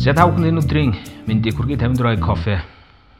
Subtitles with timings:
[0.00, 0.92] За та бүхэн энэ өдрийн
[1.28, 2.64] мэндийг хүргэе 54 кофе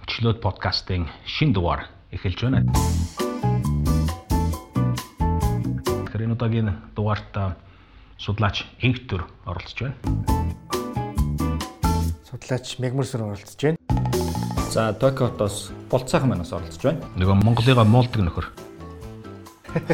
[0.08, 2.64] чөлөөт подкастын шин дугаар эхэлж байна.
[6.08, 7.60] Тэгэхээр энэ удаагийн дугаарт
[8.16, 9.96] судлаач Инктүр оролцож байна.
[12.24, 13.76] Судлаач Мегмөрсөр оролцож байна.
[14.72, 17.04] За Токиотоос Болцаахан манаас оролцож байна.
[17.20, 18.48] Нөгөө Монголыгоо муулдаг нөхөр.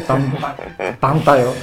[0.07, 0.23] Дам
[1.03, 1.55] дамдаа юу?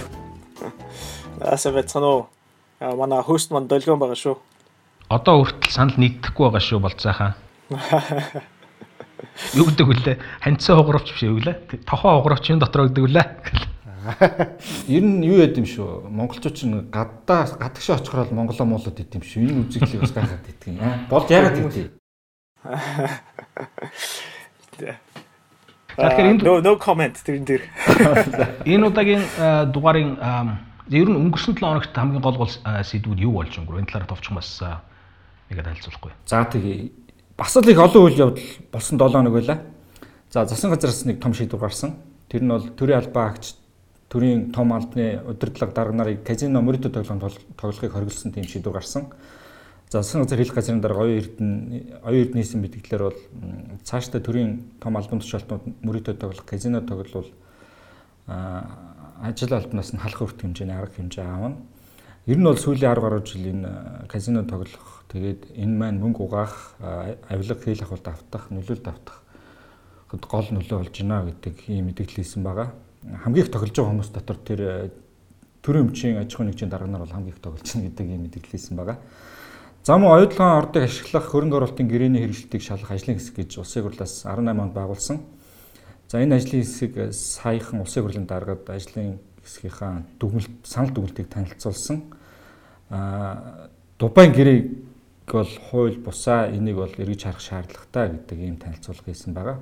[1.40, 2.28] Аса бацхан уу.
[2.76, 4.36] Манай хост манд долгион байгаа шүү.
[5.08, 7.34] Одоо хүртэл санал нийтэхгүй байгаа шүү болцаахан.
[9.58, 10.16] Юу гэдэг вүлээ?
[10.40, 11.56] Ханцаа хугарвч биш үү лээ?
[11.84, 13.26] Тохоо хугарвчийн дотор гэдэг вүлээ.
[14.88, 16.08] Ер нь юу яд юм шүү.
[16.12, 19.40] Монголчууд ч гадаа гадагш очихрол монголоо муулаад идэв юм шүү.
[19.48, 20.80] Энэ үзэгдлийг бас гайхаад идэг юм.
[21.08, 21.88] Болж яагаад идэв?
[25.96, 27.64] Тэгэхээр энэ no no comment тэрэн дээр.
[28.68, 29.24] Энэ удаагийн
[29.72, 30.20] дугаарын
[30.92, 34.36] ер нь өнгөрсөн 7 хоногт хамгийн гол гол сэдвүүд юу болж өнгөрөө энэ талаар товчхон
[34.36, 34.60] бас
[35.50, 36.12] нэгэд хэлцүүлэхгүй.
[36.26, 36.90] За тэгээ
[37.36, 39.58] бас л их олон үйл явдал болсон 7 хоног байлаа.
[40.30, 41.94] За засан газраас нэг том шийдвэр гарсан.
[42.28, 43.54] Тэр нь бол төрийн албаа агч
[44.08, 47.20] төрийн том албаны удирдлага дарга нарыг казино мөрөдө тоглоом
[47.58, 49.10] тоглохыг хориглосон тийм шийдвэр гарсан.
[49.90, 53.20] За засгийн газар хэлэх газрын дарга оюун эрдэнэ оюун эрдэнэсийн мэдээлэлээр бол
[53.82, 57.26] цаашдаа төрийн том албан тушаалтнууд мөрөдө тоглох казино тоглол
[58.26, 61.58] ажил албанаас нь халах хүрт хэмжээний арга хэмжээ аавна.
[62.26, 66.74] Ер нь бол сүүлийн 10 гаруй жил энэ казино тоглох тэгээд энэ маань мөнгө угаах,
[67.30, 69.24] авилга хийх авалт автах, нөлөөлөлт автах
[70.22, 72.70] гол нөлөө болж байна гэдэг ийм мэдээлэл хийсэн байгаа.
[73.24, 74.60] Хамгийн их тоглож байгаа хүмүүс дотор тэр
[75.62, 78.52] төрийн өмчийн аж ахуйн нэгжийн дарга нар бол хамгийн их тоглож байна гэдэг ийм мэдээлэл
[78.54, 78.98] хийсэн байгаа.
[79.84, 84.60] Зам оюутлогын ордыг ашиглах хөрөнгө оруулалтын гэрээний хэрэгжилтийг шалгах ажлын хэсэг гэж улсын хурлаас 18
[84.60, 85.18] онд байгуулсан.
[86.08, 91.98] За энэ ажлын хэсэг саяхан улсын хурлын даргад ажлын хэсгийнхаа дүгнэлт санал дүгнэлтийг танилцуулсан.
[92.88, 93.68] Аа
[93.98, 94.64] Дубайн гэрээг
[95.26, 99.58] бол хууль бусаа энийг бол эргэж харах шаардлагатай гэдэг ийм танилцуулга хийсэн байгаа.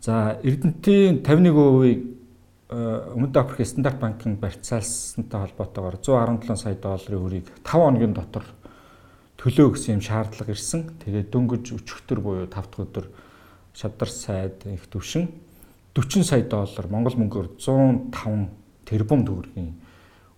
[0.00, 2.24] За Эрдэнэтийн 51%-ийг
[2.74, 8.44] Өмнөд Африкийн стандарт банкын барьцаалсантай холбоотойгоор 117 сая долларын хөрийг 5 хоногийн дотор
[9.36, 10.96] төлөө гэсэн юм шаардлага ирсэн.
[11.04, 13.06] Тэгээд дөнгөж өчигдөр буюу 5 дахь өдөр
[13.76, 15.28] шадар сайд их төвшин
[15.94, 18.48] 40 сая доллар Монгол мөнгөөр 105
[18.88, 19.70] тэрбум төгрөгийн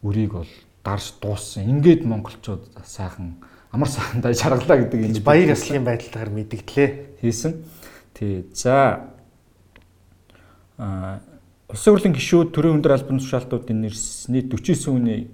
[0.03, 0.53] үрийг бол
[0.85, 1.65] дарж дууссан.
[1.65, 3.39] Ингээд монголчууд сайхан
[3.77, 7.21] амар сайхан дай шаргалаа гэдэг энэ баяр ёслолын байдлаар мэдгдлээ.
[7.21, 7.61] Хийсэн.
[8.17, 8.49] Тий.
[8.57, 9.13] За
[10.81, 11.21] а
[11.67, 15.27] Улсын хурлын гишүүд төрийн өндөр албан тушаалтуудын нэрсний 49 сүүний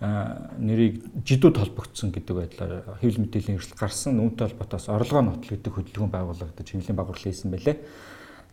[0.00, 6.12] нэрийг жидүүд холбогдсон гэдэг байдлаар хэвлэл мэдээллийн хэрэгсэл гарсан үүнтэй холбоотоос орлогоо нотол гэдэг хөдөлгөөн
[6.16, 7.76] байгуулагдаж хэвлэлийн багварлал хийсэн байлээ.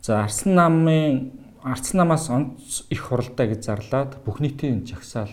[0.03, 1.31] За Арслан намын
[1.63, 5.31] Арслан намаас онц их хуралдаа гэж зарлаад бүх нийтийн жагсаал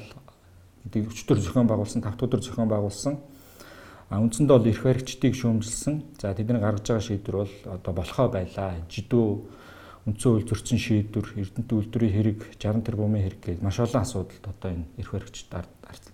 [0.86, 3.18] гэдэг өчтөр зохион байгуулсан, тавт өдөр зохион байгуулсан.
[4.10, 6.18] Үндсэндээ бол эрх баригчдыг шүүмжилсэн.
[6.18, 8.82] За тэдний гаргаж байгаа шийдвэр бол одоо болохоо байлаа.
[8.90, 9.26] Жидүү
[10.10, 14.68] үндсэн хууль зөрчсөн шийдвэр, Эрдэнэт үйлдвэрийн хэрэг, 60 тэрбумын хэрэг гэж маш олон асуудалд одоо
[14.74, 15.54] энэ эрх баригчд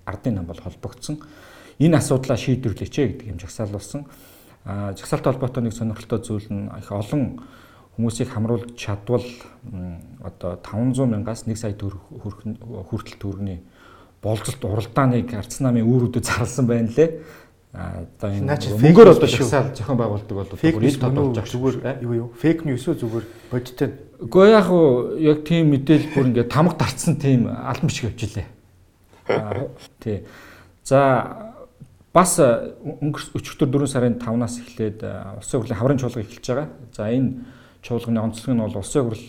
[0.05, 1.25] ардын нам бол холбогдсон.
[1.81, 4.05] Энэ асуудлаа шийдвэрлэеч гэдэг юм жагсаал болсон.
[4.69, 7.41] А жагсаалтай холбоотой нэг сонирхолтой зүйл нь их олон
[7.97, 9.25] хүмүүсийг хамруулж чадвал
[10.21, 12.13] одоо 500 мянгаас 1 сая төгрөг
[12.93, 13.65] хүртэл төгрөгийн
[14.21, 17.23] болцолт уралдааныг арц намын үүрүүдэд зарласан байна лээ
[17.77, 22.65] одоо энэ мөнгөөр одоо шагсаал зохион байгуулдаг бол фейк ньюс болж зүгээр юу юу фейк
[22.65, 23.89] ньюс үү зүгээр бодиттой.
[24.17, 28.49] Гэхдээ яг уу яг тийм мэдээлэл бүр ингээд тамга тарцсан тийм албан биш явжилээ.
[30.01, 30.25] Тий.
[30.85, 31.53] За
[32.17, 35.05] бас өчигдөр 4 сарын 5-наас эхлээд
[35.37, 36.69] улсын хурлын хаврын чуулга эхэлж байгаа.
[36.97, 37.45] За энэ
[37.85, 39.25] чуулганы онцлог нь бол улсын хурл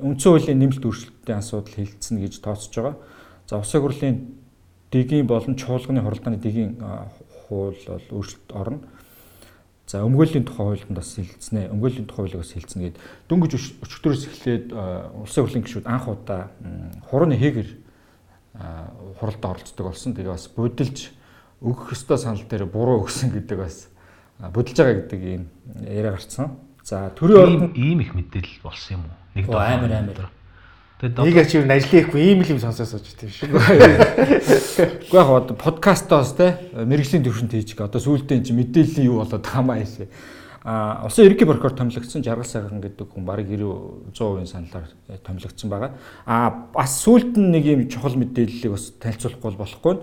[0.00, 2.96] үндсэн хуулийн нэмэлт өөрчлөлтийн асуудал хилцсэн гэж тооцож байгаа.
[3.44, 4.16] За улсын хурлын
[4.88, 6.80] дэгийн болон чуулганы хуралдааны дэгийн
[7.48, 8.80] хууль бол өөрчлөлт орно.
[9.86, 11.68] За өмгөөллийн тухай хуулинд бас хилцнэ.
[11.68, 12.96] Өмгөөллийн тухай хуулийг бас хилцнэ гэд
[13.28, 13.52] дөнгөж
[13.84, 16.48] өчтөрөөс эхлээд улсын хурлын гишүүд анх удаа
[17.10, 17.68] хурууны хээгэр
[19.20, 20.16] хуралд оролцдог болсон.
[20.16, 21.12] Тэгээ бас будилж
[21.60, 23.92] өгөх ёстой санал дээр буруу өгсөн гэдэг бас
[24.38, 25.42] будилж байгаа гэдэг ийм
[25.84, 26.56] яриа гарцсан.
[26.80, 29.16] За төрийн орнд ийм их мэдээлэл болсон юм уу?
[29.34, 30.30] Нэг амар амар.
[31.04, 33.52] Нэг ач юу ажил хийхгүй ийм л юм сонсоос сууж тийм шүү.
[33.52, 37.92] Гэхдээ яг одоо подкастоос те мэрэгжлийн төвшөнд хийж гээ.
[37.92, 40.08] Одоо сүүлдээ энэ мэдээллийн юу болоод хамаа ийшээ.
[40.64, 44.88] А улсын ерөнхий прокурор томилогдсон Жаргал сайхан гэдэг хүн бараг 90 100% саналаар
[45.20, 45.92] томилогдсон байгаа.
[46.24, 50.00] А бас сүүлд нь нэг юм чухал мэдээллийг бас танилцуулахгүй болохгүй.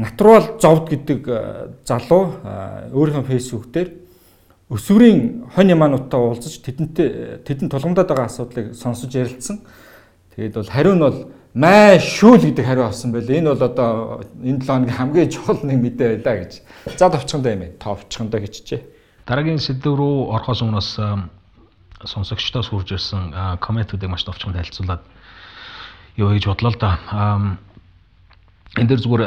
[0.00, 2.40] Натурал зовд гэдэг залуу
[2.96, 3.92] өөрийнхөө фэйсбүүк дээр
[4.72, 9.60] өсвөрийн хонь ямаануудтай уулзаж тэдэнтэй тэдэнд тулгамдаад байгаа асуудлыг сонсож ярилцсан.
[10.40, 11.18] Тэгээд бол хариу нь бол
[11.52, 13.28] маа шүүл гэдэг хариу авсан байл.
[13.28, 16.52] Энэ бол одоо энэ 7 хоногийн хамгийн чухал нэг мэдээ байлаа гэж.
[16.96, 17.76] За товчхондоо юм ээ.
[17.76, 18.80] Товчхондоо хичжээ.
[19.28, 20.90] Дараагийн сэдв рүү орохоос өмнөөс
[22.08, 25.04] сонсогчдоос хүрж ирсэн комментуудыг маш товчхон танилцуулаад
[26.16, 26.96] юу гэж бодлоо л да.
[28.80, 29.24] Энд дээр зүгээр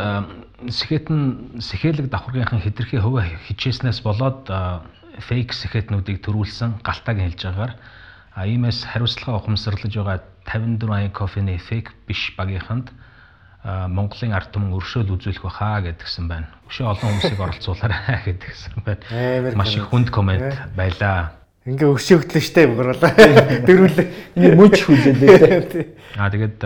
[0.66, 4.50] сэхэтэн сэхэлэг давхаргийнхын хэтэрхий хувь хичээснээс болоод
[5.22, 7.74] фейк сэхэтнүүдийг төрүүлсэн галтааг хэлж байгаагаар
[8.36, 12.92] а иймээс хариуцлага ухамсарлаж байгаа 54 аян кофений фейк биш багийнханд
[13.64, 16.52] Монголын ард түмэн өршөөл үзүүлэх баха гэдгсэн байна.
[16.68, 19.56] Өшөө олон хүмүүсийг оролцуулаарай гэдгсэн байна.
[19.56, 21.40] Маш их хүнд комент байлаа.
[21.64, 23.16] Ингээ өшөөгдлөө штэ бугарлаа.
[23.68, 24.04] Дөрвөл
[24.36, 26.20] энэ мөч хүлээлээ.
[26.20, 26.60] Аа тэгээд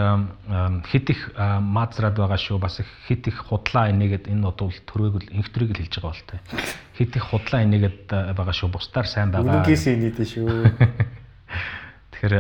[0.90, 2.58] хит их мазраад байгаа шүү.
[2.58, 6.40] Бас хит их худлаа энийгээд энэ бодвол төрөөг л инх төрийг л хэлж байгаа болтой.
[6.98, 8.74] Хит их худлаа энийгээд байгаа шүү.
[8.74, 9.62] Бусдаар сайн байгаа.
[9.62, 10.66] Үнгээс инээд шүү.
[12.12, 12.36] Тэгэхээр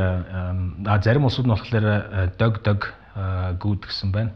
[0.85, 1.85] а зарим улсууд нь болохоор
[2.37, 2.79] дог дог
[3.61, 4.31] гүд гэсэн байна.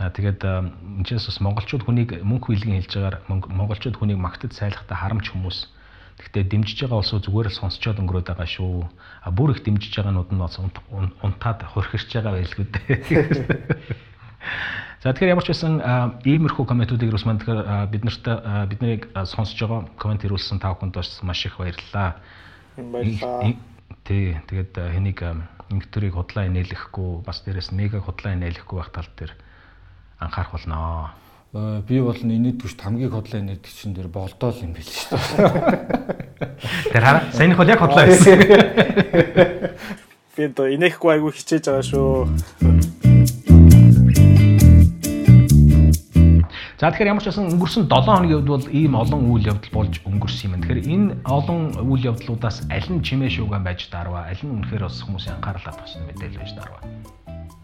[0.00, 5.68] Тэгээд энэчээс бас монголчууд хүнийг мөнх билгийн хэлж байгаагаар монголчууд хүнийг магтад сайлахтаа харамч хүмүүс
[6.20, 8.84] Гэхдээ дэмжиж байгаа улсууд зүгээр л сонсчоод өнгөрөөд байгаа шүү.
[9.24, 13.00] А бүр их дэмжиж байгаанууд нь бас унтаад хөрхирч байгаа байлгүй дээ.
[15.00, 15.80] За тэгэхээр ямар ч байсан
[16.20, 18.24] иймэрхүү комментуудыг ирүүлсэн маань тэгэхээр бид нарт
[18.68, 22.20] бид нарыг сонсож байгаа коммент ирүүлсэн та бүхэнд маш их баярлалаа.
[22.76, 23.54] Баярлалаа.
[24.04, 25.20] Тий, тэгээд хэнийг
[25.70, 29.32] инвентарийг худлаа инээлэхгүй бас дээрэс мега худлаа инээлэхгүй байх тал дээр
[30.18, 31.10] анхаарах болноо.
[31.52, 35.18] Э, би бол энэд түшт хамгийн хотлоо энэд чинь дээр болдоо л юм биш шүү
[35.18, 35.50] дээ.
[36.94, 38.38] Тэр хараа саяных бол яг хотлоо байсан.
[40.38, 42.30] Би одоо инехгүй айгүй хичээж байгаа шүү.
[46.80, 50.00] За тэгэхээр ямар ч байсан өнгөрсөн 7 хоногийн үед бол ийм олон үйл явдал болж
[50.00, 50.64] өнгөрсөн юм.
[50.64, 54.96] Тэгэхээр энэ олон үйл явдлуудаас аль нь чимээ шууган байж дарва, аль нь үнэхээр бас
[55.04, 56.80] хүмүүсийн анхаарал татсан мэдээлэл байж дарва.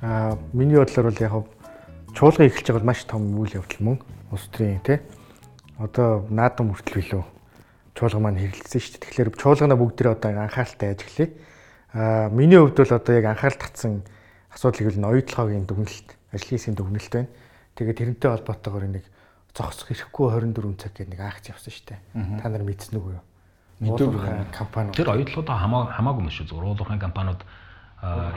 [0.04, 1.32] Аа миний бодлоор бол яг
[2.12, 3.96] чуулган эхэлж байгаа бол маш том үйл явдал мөн
[4.36, 5.00] улс төрийн тий.
[5.80, 7.24] Одоо наадам хүртэл билүү
[7.96, 9.04] чуулган маань хэрэгэлсэн шүү дээ.
[9.16, 11.32] Тэгэхээр чуулганаа бүгдээ одоо анхааралтай ажиглая.
[11.96, 14.04] Аа миний хувьд бол одоо яг анхаарал татсан
[14.52, 17.32] асуудлыг бол ноёдлогын дүгнэлт, ажил хийсийн дүгнэлт байна.
[17.76, 19.05] Тэгээд тэрнтэй холбоотойгоор нэг
[19.52, 20.26] зогсох хэрэггүй
[20.56, 22.00] 24 цаг гэдэг нэг акц явсан шүү дээ.
[22.40, 23.25] Та нар мэдсэн үгүй юу?
[23.84, 24.20] Мэдээгүй
[24.56, 24.96] компаниуд.
[24.96, 26.49] Тэр оюутлуудаа хамаа хамаагүй юм шүү.
[26.49, 27.40] Зүгээр уулуурхайн компаниуд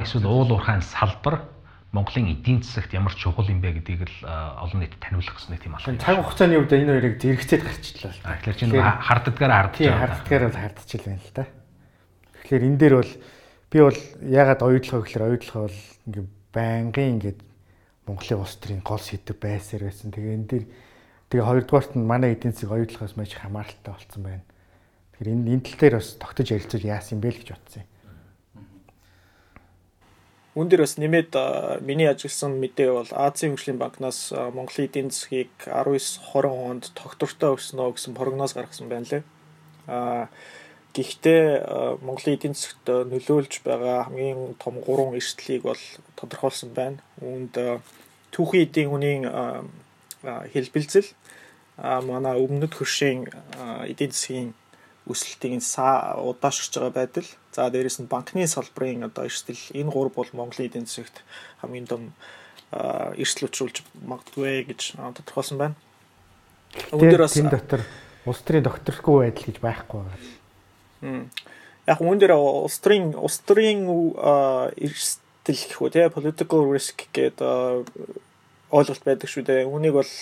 [0.04, 1.48] эсвэл уулуурхайн салбар
[1.92, 5.98] Монголын эдийн засагт ямар чухал юм бэ гэдгийг л олон нийтэд таниулах гэсэн тийм алхам.
[5.98, 8.22] Цаг хугацааны үед энэ хоёрыг зэрэгцээд гарчлаа л.
[8.46, 9.98] Тэгэхээр чинь харддаггаар хардж байгаа.
[10.06, 11.46] Харддаггаар бол хардчихил байна л да.
[12.46, 13.14] Тэгэхээр энэ дээр бол
[13.74, 17.40] би бол ягаад оюутлага гэхээр оюутлага бол ингээ байнгын ингээд
[18.10, 20.10] Монголын улс төрийн гол сэдв байсаар байсан.
[20.10, 20.66] Тэгээ энэ дээр
[21.30, 24.46] тэгээ хоёрдугаарт нь манай эдийн засаг оюутлагаас маш хамааралтай болсон байна.
[25.14, 27.90] Тэгэхээр энэ энэ тал дээр бас тогтож ярилцаж яасан юм бэ л гэж бодсон юм.
[30.58, 31.32] Үүн дээр бас нэмээд
[31.86, 38.18] миний ажигласан мэдээ бол Азийн хөгжлийн банкнаас Монголын эдийн засгийг 19-20 онд тогтвортой өснө гэсэн
[38.18, 39.24] прогноз гаргасан байна лээ.
[39.86, 40.34] Аа
[40.94, 45.84] гэхдээ Монголын эдийн засагт нөлөөлж байгаа хамгийн том гурван эрсдлийг бол
[46.18, 47.00] тодорхойлсон байна.
[47.22, 47.56] Үүнд
[48.34, 49.24] түүхийн эдийн үнийн
[50.24, 51.10] хэлбэлзэл
[51.80, 53.30] манай өмнөд хөршийн
[53.86, 54.50] эдийн засгийн
[55.06, 57.30] өсөлтийн удаашрж байгаа байдал.
[57.54, 61.22] За дээрэс нь банкны салбарын одоо эрсдэл энэ гур бол Монголын эдийн засагт
[61.62, 62.14] хамгийн том
[62.72, 65.76] эрсдэл учруулж магадгүй гэж тодорхойлсон байна.
[66.94, 67.82] Үүнээр бас энэ дотор
[68.26, 70.39] улс төрийн докторгүй байдал гэж байхгүй байна.
[71.02, 73.88] Яг үүн дээр улс төрийн улс төрийн
[74.78, 77.42] эрсдэл гэх үү те political risk гэдэг
[78.70, 79.66] ойлголт байдаг шүү дээ.
[79.66, 80.14] Үүнийг бол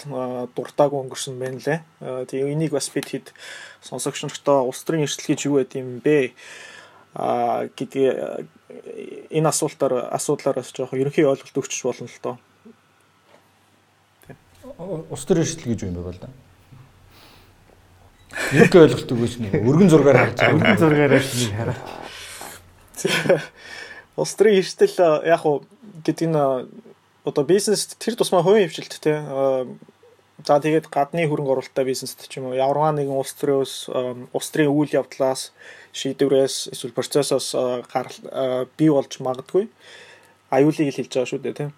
[0.56, 1.80] дуртаагүй өнгөрсөн байна лээ.
[2.32, 3.36] Тэгээ энийг бас бид хэд
[3.84, 6.32] сонсогч нартай улс төрийн эрсдэл гэж юу байд юм бэ?
[7.18, 8.46] а гэдэг
[9.34, 12.36] энэ асуултаар асуудлаар бас жоохон ерөнхий ойлголт өгч болно л доо.
[15.10, 16.30] Улс төр эрсдэл гэж юм байна л да.
[18.54, 19.52] Ерөнхий ойлголт өгөөч нэг.
[19.60, 20.56] Өргөн зургаар харж байгаа.
[20.56, 21.78] Өргөн зургаар нэг хараа.
[24.18, 25.66] Улс төрийн эрсдэл яг уу
[26.06, 26.40] гэдэг нь
[27.28, 29.22] одоо бизнес тэр тусмаа хувийн хвшилт те
[30.46, 32.58] за тэгээд гадны хөрөнгө оруулалттай бизнест ч юм уу.
[32.58, 33.74] Яваргаа нэгэн улс төрөөс
[34.32, 35.52] улс төрийн үйл явдлаас
[35.94, 37.54] шийдвэрээс эсвэл процессоос
[37.90, 38.18] гарал
[38.78, 39.66] бий болж магадгүй
[40.54, 41.72] аюулыг л хэлж байгаа шүү дээ тийм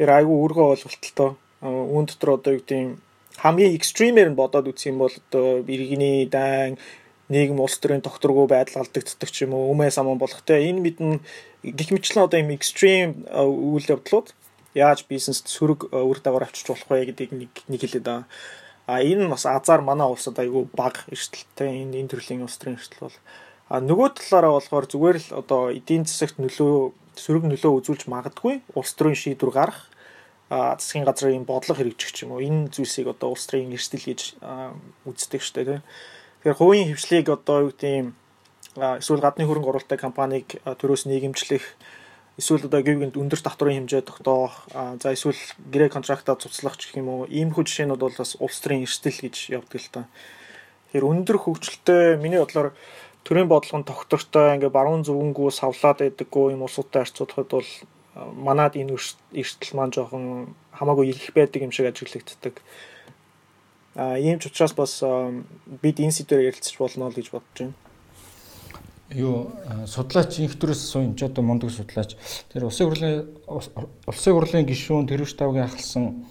[0.00, 1.36] тэр айгүй өргөө ойлголттой.
[1.60, 2.96] Үүн дотор одоо юу гэдэг
[3.40, 6.76] хамгийн экстримээр нь бодоод үзэх юм бол одоо иргэний дан
[7.32, 11.20] нийгэм улс төрийн докторгүй байдал алдагддаг ч юм уу өмнөөс аман болох те энэ мэднэ
[11.64, 14.34] гих мэтлэн одоо юм экстрим үйл явдлууд
[14.74, 18.26] яаж бизнест сөрөг үр дагавар авчиж болох вэ гэдгийг нэг нэг хэлээд байгаа.
[18.90, 23.06] А энэ бас азар манай улсад айгүй баг эрсдэлтэй энэ энэ төрлийн улс төрийн эрсдэл
[23.06, 23.16] бол
[23.70, 28.92] а нөгөө талаараа болохоор зүгээр л одоо эдийн засагт нөлөө сөрөг нөлөө үзүүлж магадгүй улс
[28.98, 29.86] төрийн шийдвэр гарах
[30.50, 34.20] засгийн газрын бодлого хэрэгжих юм уу энэ зүйлсийг одоо улс төрийн эрсдэл гэж
[35.06, 35.82] үздэг шүү дээ тийм.
[36.42, 38.08] Тэгэхээр хувийн хвшлийг одоо юу гэдэг юм
[38.98, 41.62] эсвэл гадны хөрөнгө оруулалттай компанийг төрөөс нийгэмжлэх
[42.40, 45.38] эсвэл одоо гівгэнд өндөр татварын хэмжээ тогтоох за эсвэл
[45.70, 49.78] гэрээ контрактаа цуцлах гэх юм уу иймэрхүү жишээнүүд бол бас улс төрийн эрсдэл гэж явдаг
[49.78, 50.02] л та.
[50.90, 52.74] Тэгэхээр өндөр хөгжилтэй миний бодлоор
[53.22, 57.68] төрийн бодлогын тогтвортой ингээ баруун зүгүнгүү савлаад байдаггүй юм улсуудтай харьцуулахад бол
[58.14, 58.96] манад энэ
[59.32, 62.62] эрсдэл маань жоохон хамаагүй их байдаг юм шиг ажиглагддаг.
[63.94, 65.02] А ийм ч учраас бас
[65.82, 67.74] бид энэ сэдвээр ярилцж болно л гэж бодож байна.
[69.10, 69.50] Юу
[69.86, 72.14] судлаач инхтрээс суун ч одоо мундаг судлаач
[72.50, 73.26] тэр улсын хурлын
[74.06, 76.26] улсын хурлын гишүүн тэрвш тавгийн ахалсан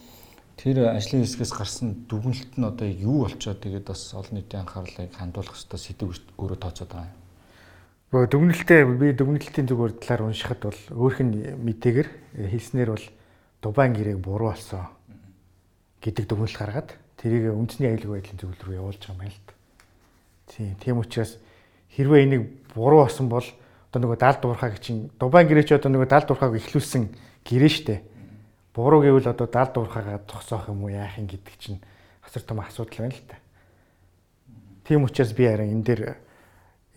[0.56, 5.56] тэр ажлын хэсгээс гарсан дүгнэлт нь одоо юу болчоод тэгээд бас олон нийтийн анхаарлыг хандуулах
[5.60, 6.08] хэвээр сэдв
[6.40, 7.29] өөрөө тооцоод байгаа юм.
[8.10, 12.10] Нөгөө дүгнэлтээ би дүгнэлтийн зүгээр талаар уншихад бол өөрх нь мэдээгээр
[12.50, 13.06] хэлснээр бол
[13.62, 14.90] Дубайн гэрээг буруу болсон
[16.02, 16.90] гэдэг дүгнэлт гаргаад
[17.22, 19.54] тэрийг үндэсний аюулгүй байдлын зөвлөл рүү явуулж байгаа юм байна л та.
[20.50, 21.38] Тийм, тийм учраас
[21.94, 26.28] хэрвээ энийг буруу болсон бол одоо нөгөө даалд дуурхаг чинь Дубайн гэрээч одоо нөгөө даалд
[26.34, 27.14] дуурхаг ихлүүлсэн
[27.46, 28.02] гэрээ штэ.
[28.74, 31.78] Буруу гэвэл одоо даалд дуурхагаа зогсоох юм уу яах юм гэдэг чинь
[32.26, 33.38] асар том асуудал байна л та.
[34.90, 36.02] Тийм учраас би харин энэ дээр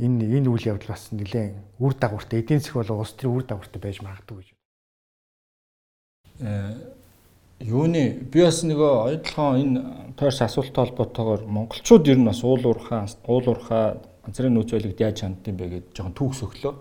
[0.02, 3.80] энэ энэ үйл явдал бас нэлээд үр дагавартай эдийн засаг бол улс төрийн үр дагавартай
[3.82, 4.49] байж магадгүй гэж.
[6.42, 7.02] Э
[7.62, 9.80] юуны би бас нөгөө ойлгохон энэ
[10.18, 15.71] тойрс асуулттай холбоотойгоор монголчууд ер нь бас уулуурхаа уулуурхаа ганцрын нөөц байлгад яаж ханддсан бэ
[15.71, 16.75] гэдээ жоохон түүх сөглөө.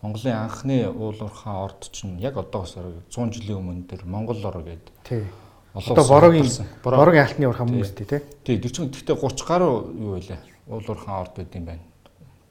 [0.00, 4.96] Монголын анхны уулуурхаа орд чинь яг одоос 100 жилийн өмнө тэр Монгол ор гэдэг.
[5.04, 5.28] Тий.
[5.76, 6.48] Одоо борогийн
[6.80, 8.24] борогийн алтны урхаа хүмүүстэй тий.
[8.40, 10.40] Тий, тэр чинь гэхдээ 30 гаруй юу вэ?
[10.72, 11.84] Уулуурхаа орд байд юм байна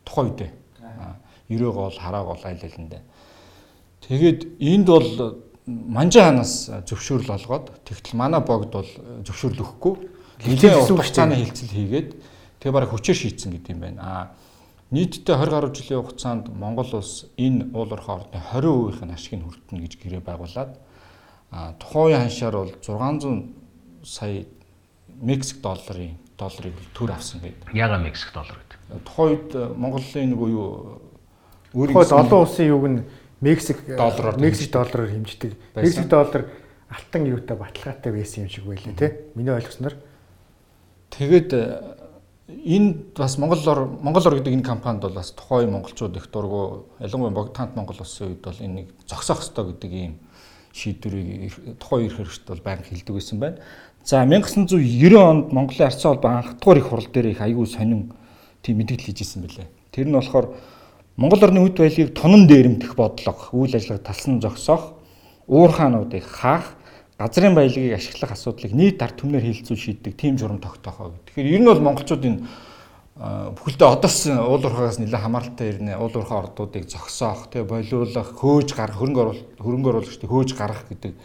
[0.09, 0.51] тухайн үедээ.
[1.49, 3.01] 90 гол хараа гол айл айландаа.
[4.01, 5.09] Тэгээд энд бол
[5.69, 8.91] манжаа ханаас зөвшөөрөл олгоод тэгтэл манай богд бол
[9.25, 9.93] зөвшөөрөл өгөхгүй.
[10.49, 12.09] Нилээн хугацааны хилцэл хийгээд
[12.57, 14.01] тэгээ бараг хүчээр шийдсэн гэдэг юм байна.
[14.01, 14.23] Аа
[14.89, 19.93] нийтдээ 20 гаруй жилийн хугацаанд Монгол улс энэ уул уурхай орны 20%-ийн ашгийг хүртэнэ гэж
[20.01, 20.73] гэрээ байгуулад
[21.53, 23.53] аа тухайн ханшаар бол 600
[24.03, 24.45] сая
[25.21, 27.75] Мексик долларын долларыг төр авсан гэдэг.
[27.75, 28.57] Яга Мексик доллар
[29.05, 31.01] тухайн үед э, Монголын нэг юу
[31.73, 33.03] өөрийн олон улсын юуг нь
[33.41, 35.53] Мексик доллараар Мексик доллараар хэмждэг.
[35.75, 36.49] Мексик доллар
[36.89, 39.13] алтан юутай баталгаатай байсан юм шиг байлаа тий.
[39.35, 39.95] Миний ойлгосноор.
[41.11, 41.81] Тэгээд э,
[42.49, 46.87] энэ бас Монгол ор Монгол ор гэдэг энэ компанид бол бас тухайн монголчууд их дургу
[46.99, 50.19] ялангуяа богдтаант Монгол улсын үед бол энийг зогсоох ёстой гэдэг ийм
[50.73, 53.57] шийдвэрийг тухайн ирэх хэрэгт бол байнга хэлдэг байсан байна.
[54.03, 58.13] За 1990 онд Монголын арцсан холбоо анх дугаар их хурал дээр их аягүй сонин
[58.61, 59.67] тийм мэдээлэл хийж исэн бэлээ.
[59.91, 60.53] Тэр нь болохоор
[61.19, 64.95] Монгол орны үд байдлыг тунан дээрэмдэх бодлого, үйл ажиллагаа талсан зогсоох,
[65.51, 66.79] уурхаануудыг хаах,
[67.19, 71.11] газрын баялагийг ашиглах асуудлыг нийт ард түмнэр хилцүү шийддэг тийм журам тогтоохоо.
[71.27, 72.47] Тэгэхээр ер нь бол монголчуудын
[73.19, 75.99] бүхэлдээ одоос уул уурхаагаас нэлээд хамааралтай ирнэ.
[75.99, 81.19] Уул уурхаа ордуудыг зогсоох, тэгээ болиулах, хөөж гарах, хөрөнгө оруулалт, хөрөнгө оруулагчдыг хөөж гарах гэдэг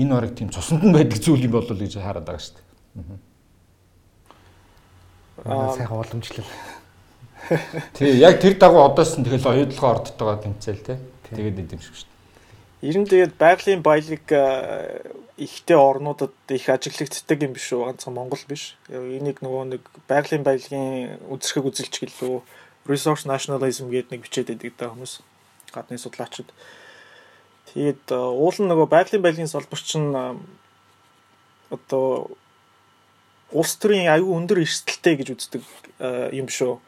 [0.00, 3.33] энэ бараг тийм цуснд нь байдаг зүйл юм болол гэж хараад байгаа шүү дээ.
[5.44, 6.48] Аа сайхан уламжлал.
[7.92, 10.98] Тий, яг тэр дагуу одоос нь тэгэл оюутлогоо ордтойгоо тэмцээл тий.
[11.28, 12.88] Тэгээд эдэмшиг шүү дээ.
[12.88, 14.24] Ер нь тэгээд байгалийн баялаг
[15.36, 17.84] ихтэй орнуудад их ажиглагддаг юм биш үү?
[17.84, 18.76] Ганцхан Монгол биш.
[18.88, 22.40] Энийг нөгөө нэг байгалийн баялагын үзэрхэг үзэлч гэлөө
[22.88, 25.20] resource nationalism гэдэг нэг бичээд байдаг даа хүмүүс
[25.74, 26.48] гадны судлаачид.
[27.72, 30.14] Тэгээд уул нь нөгөө байгалийн баялагын салбар чинь
[31.72, 32.30] одоо
[33.52, 35.62] улс төрийн аюу өндөр эрсдэлтэй гэж үздэг
[36.32, 36.78] юм шүү.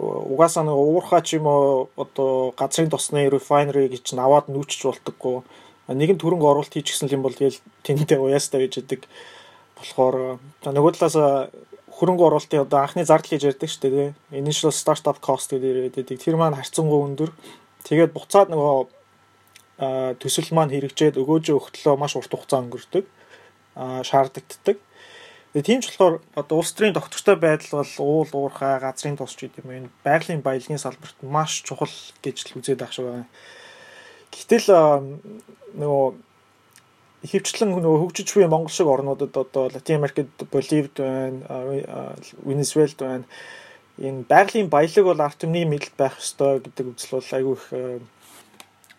[0.00, 5.44] Угаасаа нэг уурхаач юм уу одоо газрын тосны refinery гэж наваад нүүчж болтоггүй.
[5.92, 9.04] Нэгэн төрөнгө оруулалт хийж гисэн юм бол тэгэл тэнтэй уяастай байж идэг.
[9.80, 11.16] болохоор нөгөө талаас
[11.96, 14.08] хөрөнгө оруулалтын одоо анхны зардал гэж ярьдаг шүү дээ.
[14.40, 17.32] Initial startup cost гэдэг яриад тэр маань харьцангуй өндөр.
[17.84, 23.04] Тэгээд буцаад нөгөө төсөл маань хэрэгжээд өгөөжөө өгтлөө маш урт хугацаа өнгөрдөг.
[24.04, 24.76] шаардагддаг.
[25.50, 29.66] Тийм ч болохоор одоо улс төрийн доктортой байдал бол уул уурхай газрын тус ч гэдэг
[29.66, 29.90] юм.
[29.90, 31.90] Энэ байгалийн баялагын салбарт маш чухал
[32.22, 33.26] гэж л үзээд байх шиг байна.
[34.30, 34.70] Гэтэл
[35.74, 36.06] нөгөө
[37.26, 41.42] ихэвчлэн нөгөө хөгжиж буй Монгол шиг орнуудад одоо Латин Америкт Боливд байна,
[42.46, 43.26] Венесуэлд байна.
[43.98, 47.66] Энэ байгалийн баялаг бол арт түмний мэдлэл байх ёстой гэдэг үзэл бол айгүй их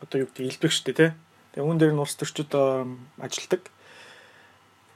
[0.04, 1.12] одоо юу гэдэг илбэг шүү дээ, тий.
[1.56, 3.72] Тэгээ үүн дээр нь улс төрчид ажилдаг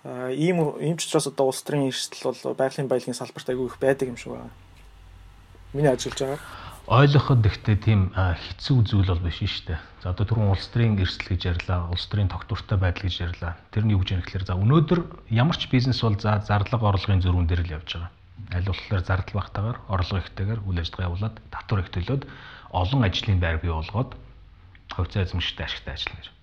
[0.05, 4.07] ийм ийм ч учраас одоо улс төрийн эрсдэл бол байгалийн баялагын салбарт айгүй их байдаг
[4.13, 4.53] юм шиг байна.
[5.73, 6.39] Миний ажиллаж байгаа.
[6.85, 9.79] ойлгоход ихтэй тийм хэцүү зүйл бол биш шүү дээ.
[10.05, 13.57] За одоо түрүүн улс төрийн эрсдэл гэж ярьлаа, улс төрийн тогтвортой байдал гэж ярьлаа.
[13.73, 15.01] Тэр нь юу гэж юм гэхээр за өнөөдөр
[15.33, 18.13] ямар ч бизнес бол за зарлага орлогын зөрүүн дээр л явж байгаа.
[18.53, 22.23] Аль болохоор зардал багтаагаар, орлого ихтэйгээр үйл ажиллагаа явуулаад татвар их төлөөд
[22.69, 24.13] олон ажлын байр бий болгоод
[24.93, 26.34] хувьцаа эзэмшигтэй ашигтай ажиллана гэж.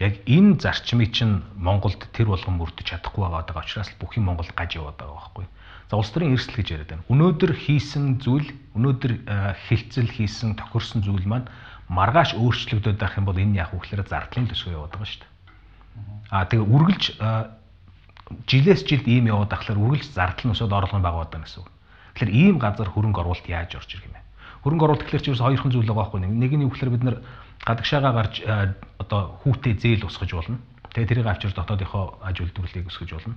[0.00, 4.80] Яг энэ зарчмыг чинь Монголд тэр болгон мөрдөж чадахгүй байгаа учраас бүх юм Монголд гаж
[4.80, 5.44] яваад байгаа байхгүй?
[5.92, 7.04] За улс төрийн эрсдэл гэж яриад байна.
[7.12, 8.48] Өнөөдөр хийсэн зүйл,
[8.80, 9.12] өнөөдөр
[9.68, 11.52] хилцэл хийсэн, тохирсон зүйл маань
[11.92, 15.30] маргааш өөрчлөгдөд байх юм бол энэ яг үхлээр зардлын төсвөө яваад байгаа шүү дээ.
[16.32, 17.04] Аа тэгээ үргэлж
[18.46, 21.70] жилээс жилд ийм яваад байхлаар үргэлж зардал нь өсөд орлогын багаад байна гэсэн үг.
[22.14, 24.22] Тэгэхээр ийм газар хөрөнгө оруулалт яаж орж ирэх юм бэ?
[24.62, 27.16] Хөрөнгө оруулалт гэхэлэр чи ерөөс хоёрхан зүйл байгаа байхгүй нэг нь юу гэхээр бид нар
[27.64, 28.34] гадагшаага гарч
[28.98, 30.58] одоо хүүтэй зээл усгаж болно.
[30.94, 33.34] Тэгээ тэрийг авчир дотоодынхоо аж үйлдвэрлэлийг өсгөж болно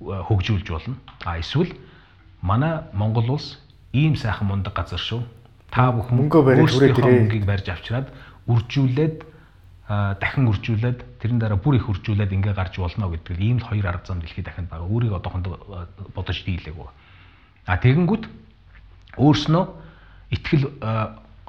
[0.00, 0.96] хөгжүүлж болно.
[1.24, 1.72] А эсвэл
[2.42, 3.58] манай Монгол улс
[3.92, 5.22] ийм сайхан мундаг газар шүү.
[5.70, 7.20] Та бүхэн мөнгөө бариад хүрээд ирээ.
[7.26, 8.12] Мөнгийг барьж авчираад
[8.46, 9.16] үржүүлээд
[9.88, 14.06] дахин үржүүлээд тэрэн дараа бүр их үржүүлээд ингээ гарч болно гэдэг ийм л хоёр арга
[14.06, 14.86] зам дэлхийд дахинд байгаа.
[14.86, 15.56] Өөрийг одоохондоо
[16.14, 16.88] бодож дийлээгүй.
[17.66, 18.24] А тэгэнгүүт
[19.16, 19.64] өөрснөө
[20.30, 20.64] ихтгэл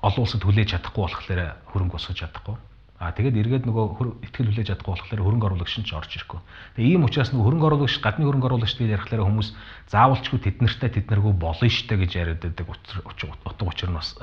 [0.08, 2.56] олон улсад хүлээж чадахгүй болохоор хөрөнгө босгож чадахгүй.
[2.98, 6.42] А тэгээд эргээд нөгөө ихтгэл хүлээж чадахгүй болохоор хөрөнгө оруулагч нь ч орж ирэхгүй.
[6.82, 9.50] Тэгээ ийм учраас нөгөө хөрөнгө оруулагч гадны хөрөнгө оруулагч гэж ярихлаараа хүмүүс
[9.94, 14.18] заавалчгүй тэд нартай тэд наргүй болно штэ гэж яриад байдаг утга учир нь бас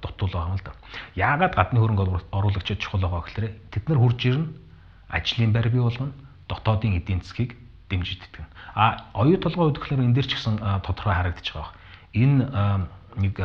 [0.00, 0.72] дутуул байгаа юм л да.
[1.20, 3.46] Яагаад гадны хөрөнгө оруулагчид чухал байгаа гэхээр
[3.76, 4.56] тэд нар хурж ирнэ
[5.12, 6.16] ажлын байр бий болгоно
[6.48, 7.60] дотоодын эдийн засгийг
[7.92, 8.48] дэмжиж тэтгэн.
[8.72, 11.72] А оюу толгой гэхээр энэ дэр ч гэсэн тодорхой харагдаж байгаа.
[12.16, 12.88] Энэ
[13.20, 13.36] нэг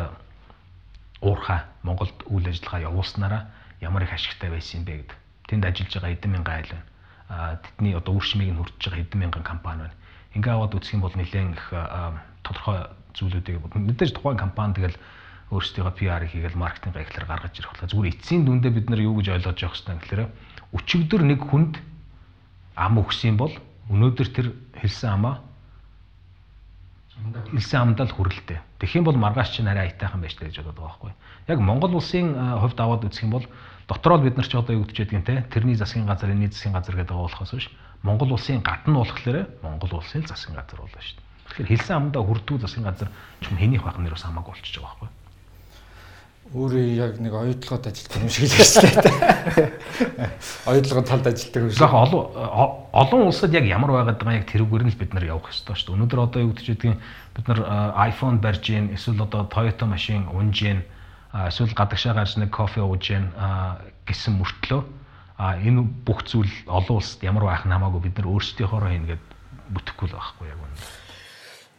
[1.23, 3.41] уурхай Монголд үйл ажиллагаа явуулснараа
[3.79, 5.17] ямар их ашигтай байсан бэ гэдэг.
[5.47, 6.85] Тэнд ажиллаж байгаа эдэн мянган айл байна.
[7.31, 9.95] Аа тэдний одоо үр шимийг нь хүртэж байгаа эдэн мянган компани байна.
[10.35, 11.65] Ингээ аваад үзэх юм бол нэлээд их
[12.43, 12.77] тодорхой
[13.15, 14.97] зүйлүүдийг мэдээж тухайн компани тэгэл
[15.53, 19.27] өөрсдийнхөө PR-ыг хийгээл маркетинг гайхлаар гаргаж ирэх болохоо зүгээр эцсийн дүндээ бид нар юу гэж
[19.37, 20.21] ойлгож явах хэрэгтэй гэхээр
[20.73, 21.73] өчигдөр нэг хүнд
[22.73, 23.53] ам өгсөн бол
[23.93, 24.47] өнөөдөр тэр
[24.81, 25.45] хэлсэн амаа
[27.53, 28.59] хэлсэн амдаа л хүрэлтэй.
[28.81, 31.11] Тэгэх юм бол маргааш чинь арай аятайхан байж таа гэж байгаа байхгүй.
[31.47, 33.45] Яг Монгол улсын хувьд аваад үзэх юм бол
[33.87, 36.97] дотроо бид нар ч одоо юу гэж яддаг те тэрний засгийн газар энэний засгийн газар
[36.97, 37.69] гэдэг болохоос биш
[38.01, 41.25] Монгол улсын гадна болохоор Монгол улсын засгийн газар болно шүү дээ.
[41.53, 43.09] Тэгэхээр хэлсэн амдаа хүрдүү засгийн газар
[43.41, 45.22] ч юм хэнийх байх нэрээс хамаагүй болчихж байгаа байхгүй
[46.51, 49.71] өөрөө яг нэг оюутлогод ажилладаг юм шиг л байна.
[50.69, 51.81] Оюутлогод талд ажилладаг юм шиг.
[51.81, 52.23] Яг олон
[52.91, 55.95] олон улсад яг ямар байгаад байгаа яг тэрүүгээр нь л бид нар явах ёстой шүү
[55.95, 55.97] дээ.
[55.97, 56.99] Өнөөдөр одоо юу гэж ядгийг
[57.33, 57.59] бид нар
[57.95, 60.83] iPhone барьж гин эсвэл одоо Toyota машин унж гин
[61.31, 63.31] эсвэл гадагшаа гарч нэг кофе ууж гин
[64.05, 64.83] гэсэн мөртлөө
[65.39, 69.23] энэ бүх зүйл олон улсад ямар байх нь хамаагүй бид нар өөрсдийнхоороо хийнэ гэд
[69.73, 71.02] бүтэхгүй л байхгүй яг үнэ.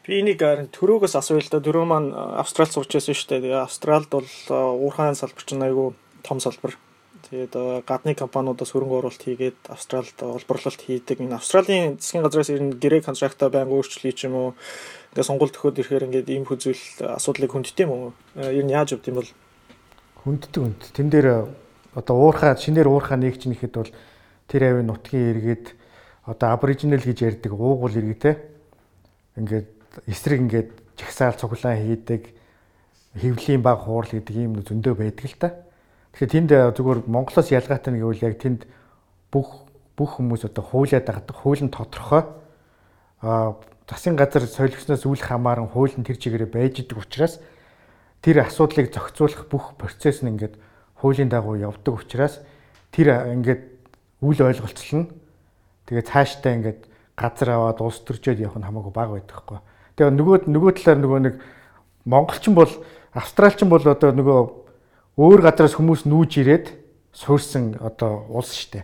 [0.05, 1.65] Би энийг төрөөгөөс асууя л да.
[1.65, 3.43] Дөрөв маань Австралид сууж байсан шүү дээ.
[3.49, 6.77] Тэгээ Австралид бол уурхайн салбар чинь айгүй том салбар.
[7.25, 11.25] Тэгээд гадны компаниудаас хөрөнгө оруулалт хийгээд Австралид олборлолт хийдэг.
[11.25, 14.49] Энэ Австралийн засгийн газраас ирнэ гэрээ контракта байнга өөрчлөе ч юм уу.
[15.17, 16.85] Ингээ сонгуульд өгөхөд ирэхээр ингээд ийм хүзүйл
[17.17, 18.13] асуудлыг хүнддэв юм уу?
[18.37, 19.31] Ер нь яаж өгд юм бол
[20.21, 20.81] хүнддэг хүнд.
[20.93, 21.49] Тэн дээр
[21.97, 23.93] одоо уурхаа шинээр уурхаа нэгч нэхэд бол
[24.53, 25.65] тэр авийн нутгийн иргэд
[26.29, 28.37] одоо аборигинал гэж ярьдаг уугуул иргэтэй
[29.41, 29.69] ингээд
[30.07, 32.35] эсрэг ингээд жагсаал цуглаан хийдэг
[33.15, 35.49] хөвлийн баг хуурал гэдэг юм зөндөө байдаг л та.
[36.15, 38.67] Тэгэхээр тэнд зүгээр Монголоос ялгаатай нэг үйл яг тэнд
[39.31, 42.27] бүх бүх хүмүүс одоо хуулиад дагадаг хууль нь тодорхой
[43.23, 43.55] а
[43.87, 47.39] засгийн газар солигчноос үл хамааран хууль нь тэр чигээрээ байж идэг учраас
[48.23, 50.59] тэр асуудлыг зохицуулах бүх процесс нь ингээд
[50.99, 52.43] хуулийн дагуу явдаг учраас
[52.91, 53.63] тэр ингээд
[54.23, 55.07] үл ойлголцол нь
[55.87, 56.81] тэгээ цаашдаа ингээд
[57.15, 59.61] газар аваад улс төрчөөд явах нь хамаагүй бага байдаг хгүй.
[59.95, 61.35] Тэгээ нөгөө нөгөө талаар нөгөө нэг
[62.05, 62.71] монголчин бол
[63.15, 64.39] австралчин бол одоо нөгөө
[65.23, 66.67] өөр газараас хүмүүс нүүж ирээд
[67.15, 68.83] суурсан одоо улс штэ.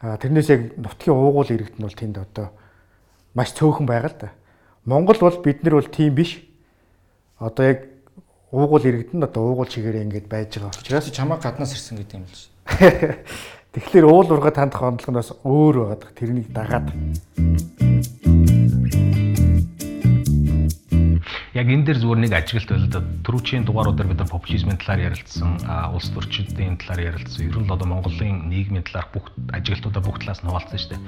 [0.00, 2.52] А тэрнээс яг нутгийн уугуул иргэд нь бол тэнд одоо
[3.32, 4.28] маш цөөхөн байгаа л да.
[4.84, 6.44] Монгол бол бид нар бол тийм биш.
[7.40, 7.78] Одоо яг
[8.52, 12.28] уугуул иргэд нь одоо уугуул чигээрээ ингэж байж байгаа учраас чамаа гаднаас ирсэн гэдэг юм
[12.28, 12.52] л шүү.
[13.72, 16.10] Тэгэхээр уул ургад хандах онцлогоноос өөр байгаа.
[16.12, 16.90] Тэрнийг дагаад.
[21.50, 23.02] Яг энэ дээр зүгээр нэг ажиглалт байл да.
[23.26, 25.58] Түрүүчийн дугааруудаар бид нар популизмын талаар ярилцсан,
[25.90, 27.42] улс төрчидийн талаар ярилцсан.
[27.50, 31.02] Ер нь л одоо Монголын нийгмийн талаар бүх ажиглалтуудаа бүх талаас нь хуваалцсан шүү дээ.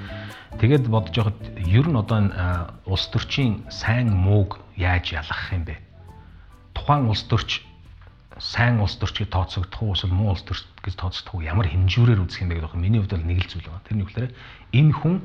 [0.59, 2.19] Тэгээд бодож байхад ер нь одоо
[2.83, 5.79] улс төрчийн сайн мууг яаж ялгах юм бэ?
[6.73, 7.61] тухайн улс төрч
[8.41, 12.23] сайн улс төрч гэж тооцогдох уу эсвэл муу улс төрч гэж тооцогдох уу ямар хэмжүүрээр
[12.25, 13.85] үзэх юм бэ гэдэг нь миний хувьд бол нэг л зүйл байна.
[13.87, 14.33] Тэр нь юу гэхээр
[14.73, 15.15] энэ хүн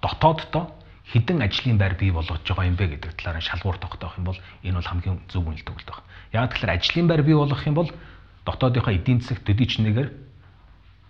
[0.00, 0.64] дотооддоо
[1.12, 4.74] хідэн ажлын байр бий болгож байгаа юм бэ гэдэг талаар шалгуур тогтоох юм бол энэ
[4.74, 6.02] бол хамгийн зөв үнэлт өгөлт байна.
[6.34, 7.90] Яг тэгэхээр ажлын байр бий болгох юм бол
[8.44, 10.10] дотоодынхоо эдийн засаг төдий чинээгээр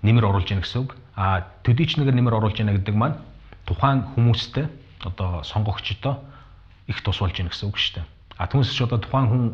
[0.04, 0.96] нэмэр оруулж яах гэсэн үг.
[1.16, 3.16] А төдий чинээгээр нэмэр оруулж яах гэдэг маань
[3.64, 4.68] тухайн хүмүүстэй
[5.00, 6.20] одоо сонгогчдоо
[6.86, 8.06] их тус болж яах гэсэн үг шүү дээ.
[8.36, 9.44] А түүнээс ч одоо тухайн хүн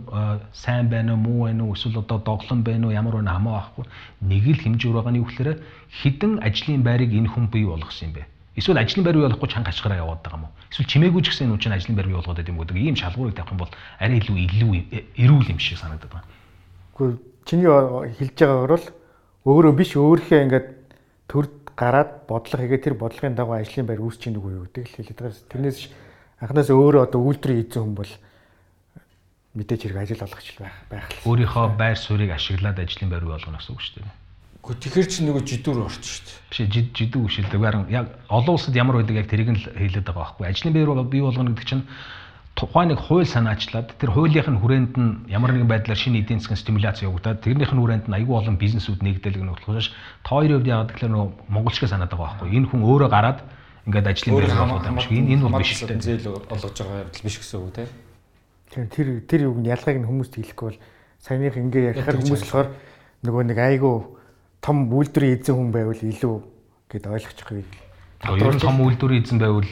[0.51, 3.87] сайн байна уу, муу байна уу, эсвэл одоо доглон байна уу, ямар байна хамаа байхгүй.
[4.27, 5.63] Нэг л хэмжүүр байгаа нь юу гэхээр
[6.03, 8.32] хідэн ажлын байрыг энэ хүн бий болгосон юм бэ.
[8.53, 10.57] Эсвэл ажлын байр бий болохгүй чанга ашгараа яваад байгаа юм уу?
[10.69, 13.37] Эсвэл чимээгүй ч гэсэн энэ үчин ажлын байр бий болгоод байдаг юм гэдэг ийм шалгуурыг
[13.37, 14.71] тавих юм бол арай илүү илүү
[15.17, 16.29] эрүүл юм шиг санагдаад байна.
[16.93, 17.17] Гэхдээ
[17.49, 18.87] чиний хэлж байгаагаар бол
[19.49, 20.69] өөрөө биш өөрийнхөө ингээд
[21.33, 24.97] төр гараад бодлого хийгээ тэр бодлогын дагуу ажлын байр үүсч ийн үгүй юу гэдэг л
[25.01, 25.49] хэлээд байгаа.
[25.49, 25.81] Тэрнээс
[26.45, 28.13] анханаас өөрөө одоо үйлдвэрийн эзэн хүн бол
[29.57, 31.25] мэдээж хэрэг ажил олгоч байх байх л.
[31.25, 34.22] Өөрийнхөө байр суурийг ашиглаад ажлын байр болгоно гэсэн үг шүү дээ.
[34.63, 36.39] Гэхдээ тэгэхэр чи нөгөө жидүүр орч шүү дээ.
[36.55, 37.59] Биш жид жидүү шилдэг.
[37.59, 40.47] Харин яг олон улсад ямар байдаг яг тэрийг нь хэлээд байгаа байхгүй.
[40.47, 41.83] Ажлын байр бий болгоно гэдэг чинь
[42.55, 46.61] тухайн нэг хууль санаачлаад тэр хуулийнх нь хүрээнд нь ямар нэгэн байдлаар шинэ эдийн засгийн
[46.61, 49.89] стимуляц явагдаад тэрнийх нь хүрээнд нь аюул олон бизнесүүд нэгдэл гэнэ болохоос
[50.23, 53.39] та хоёрын хувьд яагаад гэхээр нөгөө монголчууд санаад байгаа байхгүй энэ хүн өөрөө гараад
[53.89, 57.03] ингээд ажлын байр болгоод юм шиг энэ энэ бол биш шүү дээ зээл олгож байгаа
[57.03, 57.73] явдал биш гэсэн үг
[58.69, 60.81] тийм тэр тэр юг нь ялгааг нь хүмүүст хэлэхгүй бол
[61.25, 62.69] саяных ингээ ярихаар хүмүүс болохоор
[63.25, 63.97] нөгөө нэг айгүй
[64.63, 66.37] том үйлдвэрийн эзэн хүн байвал илүү
[66.89, 67.67] гэд ойлгочих юм.
[68.39, 69.67] Ер нь том үйлдвэрийн эзэн байвал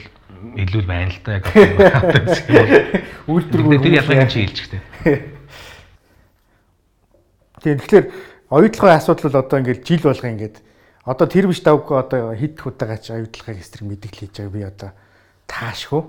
[0.59, 1.47] илүү байна л та яг.
[3.31, 4.81] Үйлдвэр тэр ялгааг чи хэлж ихтэй.
[7.63, 8.05] Тийм тэгэхээр
[8.49, 10.57] оюутлогын асуудал бол одоо ингээд жил болго ингээд
[11.05, 14.91] одоо тэр биш давгүй одоо хэд удаагач оюутлогын эсрэг мэдгэл хийж байгаа би одоо
[15.45, 16.01] таашгүй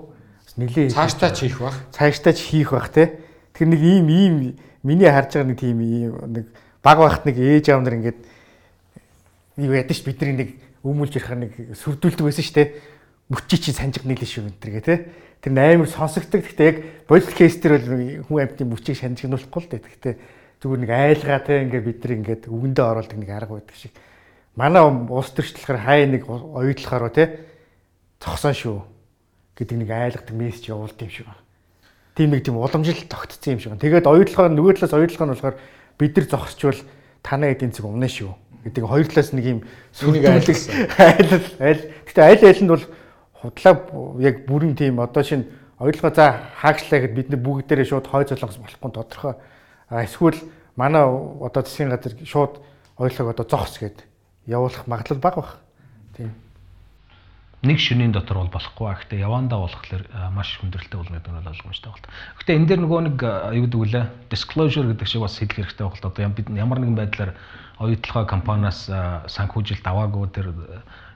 [0.57, 3.21] нилээ цааштай ч хийх бах цааштай ч хийх бах те
[3.53, 4.35] тэр нэг ийм ийм
[4.81, 6.45] миний харж байгаа нэг тийм ийм нэг
[6.81, 8.19] баг байхад нэг ээж аав нар ингээд
[9.57, 10.49] юу ядаж ш бидний нэг
[10.81, 12.63] өмүүлж ярих нэг сүрдүүлдэг байсан ш те
[13.29, 14.95] мөчи чи санжиг нийлэн шүү энэ тэргээ те.
[15.41, 16.43] Тэр амар сонсогддог.
[16.43, 19.81] Гэхдээ яг бодит кейс төр бол хүн амьтны мөчийг санжигнуулахгүй л дээ.
[19.83, 20.13] Гэхдээ
[20.63, 23.93] зүгээр нэг айлгаа те ингээ бид нар ингээд үгэндээ оруулдаг нэг арга байдаг шиг.
[24.55, 27.23] Манай улс төрчлөхөр хай нэг оюутлахаар те
[28.19, 28.77] зогсон шүү
[29.57, 31.43] гэдэг нэг айлгадаг мессеж явуулд юм шиг байна.
[32.15, 33.83] Тийм нэг тийм уламжил тогтцсон юм шиг байна.
[33.83, 35.55] Тэгээд оюутлахаар нөгөө талаас оюутлах нь болохоор
[35.99, 36.79] бид нар зогсчвал
[37.23, 38.31] танаа эдийн засаг өмнө шүү
[38.63, 39.59] гэдэг хоёр талаас нэг юм
[39.91, 40.47] сүрдүүлэг айл
[41.59, 41.81] айл.
[42.07, 42.85] Гэхдээ айл айл нь бол
[43.43, 43.73] худлаа
[44.23, 45.47] яг бүрэн тийм одоо шинэ
[45.79, 49.35] ойлгоо за хаагчлаа гэд бид нар бүгдээрээ шууд хой золонгос болохгүй тодорхой.
[49.91, 50.39] Эсвэл
[50.75, 52.63] манай одоо засгийн газар шууд
[52.97, 54.07] ойлгоог одоо зогс гэд
[54.47, 55.62] явуулах магадлал бага бах.
[57.63, 58.91] Нэг шөнийн дотор бол болохгүй.
[59.07, 60.03] Гэхдээ явандаа болохоор
[60.35, 62.11] маш хүндрэлтэй болно гэдэг нь ойлгомжтой байна.
[62.35, 63.17] Гэхдээ энэ дээр нөгөө нэг
[63.55, 66.03] юу гэдэг вүлээ disclosure гэдэг шиг бас хэлэх хэрэгтэй байна.
[66.03, 67.31] Одоо бид ямар нэгэн байдлаар
[67.79, 68.91] оюутлогоо компаниас
[69.31, 70.47] санхүүжилт аваагүй тэр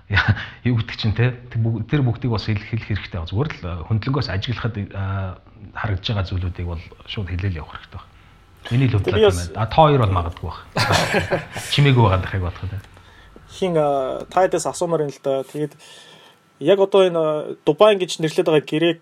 [0.64, 3.28] юу гэдэг чинь те тэр бүгдийг бас хэлэх хэрэгтэй байна.
[3.28, 4.76] Зүгээр л хөндлөнгөөс ажиглахад
[5.76, 8.16] харагдж байгаа зүйлүүдийг бол шууд хэлээл явах хэрэгтэй байна.
[8.72, 9.52] Миний л хувьд л байна.
[9.56, 11.44] А та хоёр бол магадгүй байна.
[11.76, 12.72] Чимээгүй байгаа дахыг бодоход.
[13.52, 13.74] Хин
[14.32, 15.44] тайдас асуумаар юм л да.
[15.44, 15.76] Тэгээд
[16.60, 19.02] яг одоо энэ Дубай гэж нэрлэдэг байгаа гэрээг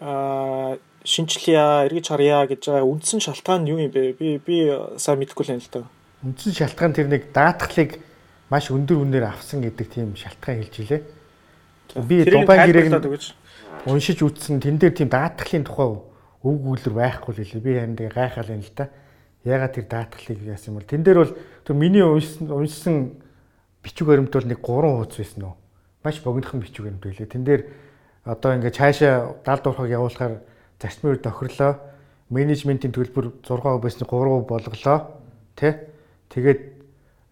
[0.00, 4.16] а шинжлэе, эргэж харъя гэж байгаа үндсэн шалтгаан нь юу юм бэ?
[4.16, 4.56] Би би
[4.96, 5.84] сайн мэдэхгүй л юм л да.
[6.24, 8.00] Үндсэн шалтгаан тэр нэг даатгалыг
[8.48, 11.02] маш өндөр үнээр авсан гэдэг тийм шалтгаан хэлж илээ.
[12.08, 13.20] Би Дубай гэрээг
[13.84, 17.60] уншиж үзсэн тэн дээр тийм даатгалын тухай үг үлэр байхгүй л лээ.
[17.60, 18.88] Би харин тэгээ гайхал юм л да.
[19.44, 21.32] Ягаад тэр даатгалыг яасан юм бол тэн дээр бол
[21.68, 22.96] тэр миний уншсан уншсан
[23.84, 25.56] бичиг баримт бол нэг 3 хуудас байсан уу.
[26.04, 27.26] Маш богинохон бичиг баримт байлээ.
[27.26, 27.62] Тэн дээр
[28.28, 30.44] одоо ингээ цаашаа далд уурхаг явуулахаар
[30.76, 31.80] зарчмын тохирлоо.
[32.28, 34.98] Менежментийн төлбөр 6% байсныг 3% болголоо.
[35.56, 35.88] Тэ?
[36.28, 36.60] Тэгээд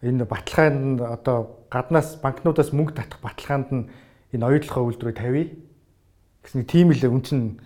[0.02, 3.88] энэ баталгаанд одоо гаднаас банкнуудаас мөнгө татах баталгаанд нь
[4.32, 5.46] энэ оюутлахаа үйлдвэрийг тавья
[6.42, 7.60] гэсэн тийм л үнцэн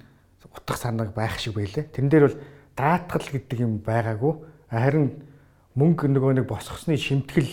[0.52, 1.88] утга санааг байх шиг байлээ.
[1.94, 2.38] Тэрэн дээр бол
[2.76, 4.34] даатгал гэдэг юм байгаагүй.
[4.70, 5.22] Харин
[5.78, 7.48] мөнгө нөгөө нэг босгосны шимтгэл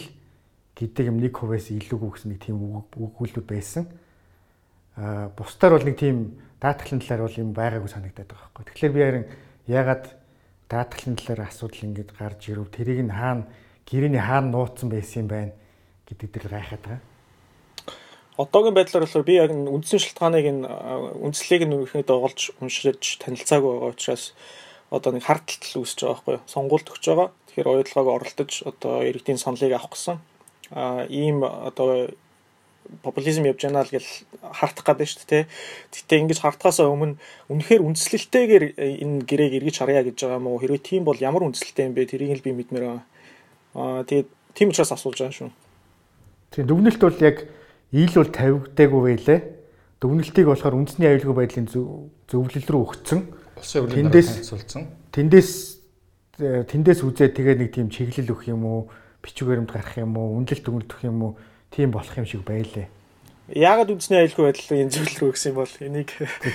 [0.73, 2.57] гэдэг юм 1%-аас илүүгүй гэсэн нэг тийм
[2.97, 3.86] өгүүлбэр байсан.
[4.97, 8.65] Аа бусдаар бол нэг тийм даатгалын талаар бол юм байгаагүй санагдаад байгаа байхгүй.
[8.73, 9.25] Тэгэхээр би харин
[9.69, 10.05] ягаад
[10.69, 13.45] даатгалын талаар асуудал ингэж гарч ирв тэрийг нь хаана
[13.86, 15.53] гэрээний хаана нууцсан байсан юм байна
[16.09, 17.01] гэдэг дээр гайхаад байгаа.
[18.33, 23.93] Одоогийн байдлаар болохоор би яг үндсэн шалтгааныг нь үндслийг нь өрхөд олж уншиж танилцаагүй байгаа
[23.93, 24.33] учраас
[24.89, 26.49] одоо нэг хардтал үүсэж байгаа байхгүй юу.
[26.49, 27.29] Сонгуульд өгч байгаа.
[27.53, 30.17] Тэгэхээр оюутлагыг оролдож одоо иргэдийн саналыг авах гэсэн
[31.09, 32.09] ийм одоо
[33.01, 34.09] популизм явж байна л гэл
[34.41, 35.43] хартах гэдэг шүү дээ.
[35.93, 37.17] Гэтэ ингэж хартахаасаа өмнө
[37.49, 40.59] үнэхээр үндслэлтэйгээр энэ гэрээг эргэж харъя гэж байгаа юм уу?
[40.59, 42.12] Хэрвээ тийм бол ямар үндслэлтэй юм бэ?
[42.12, 43.05] Тэрийг л би мэдмээр байна.
[43.73, 45.51] Аа тэгээд тийм учраас асууж байгаа шүү.
[46.51, 47.38] Тийм дүгнэлт бол яг
[47.93, 49.39] ил бол тавигдаагүй байлээ.
[50.03, 53.19] одоо үнэлтийг болохоор үндэсний аюулгүй байдлын зөвлөл рүү өгсөн.
[53.55, 54.83] Улсын хурлын дараа танилцуулсан.
[55.15, 55.51] Тэндээс
[56.43, 58.81] э, тэндээс үзээд тэгээд нэг тийм чиглэл өгөх юм уу,
[59.23, 61.33] бичиг баримт гарах юм уу, үнэлэлт өгөх юм уу,
[61.71, 62.91] тийм болох юм шиг байлээ.
[63.49, 66.09] Яагаад үндэсний аюулгүй байдал энэ зөвлөл рүү өгсөн бол энийг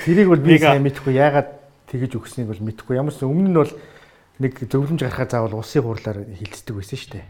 [0.04, 1.16] тэрийг бол би сайн мэдэхгүй.
[1.20, 1.48] Яагаад
[1.88, 2.96] тэгэж өгснийг бол мэдэхгүй.
[2.96, 3.72] Ямар ч өмнө нь бол
[4.40, 7.26] нэг зөвлөмж гаргахаа заавал улсын хурлаар хилцдэг байсан шүү дээ.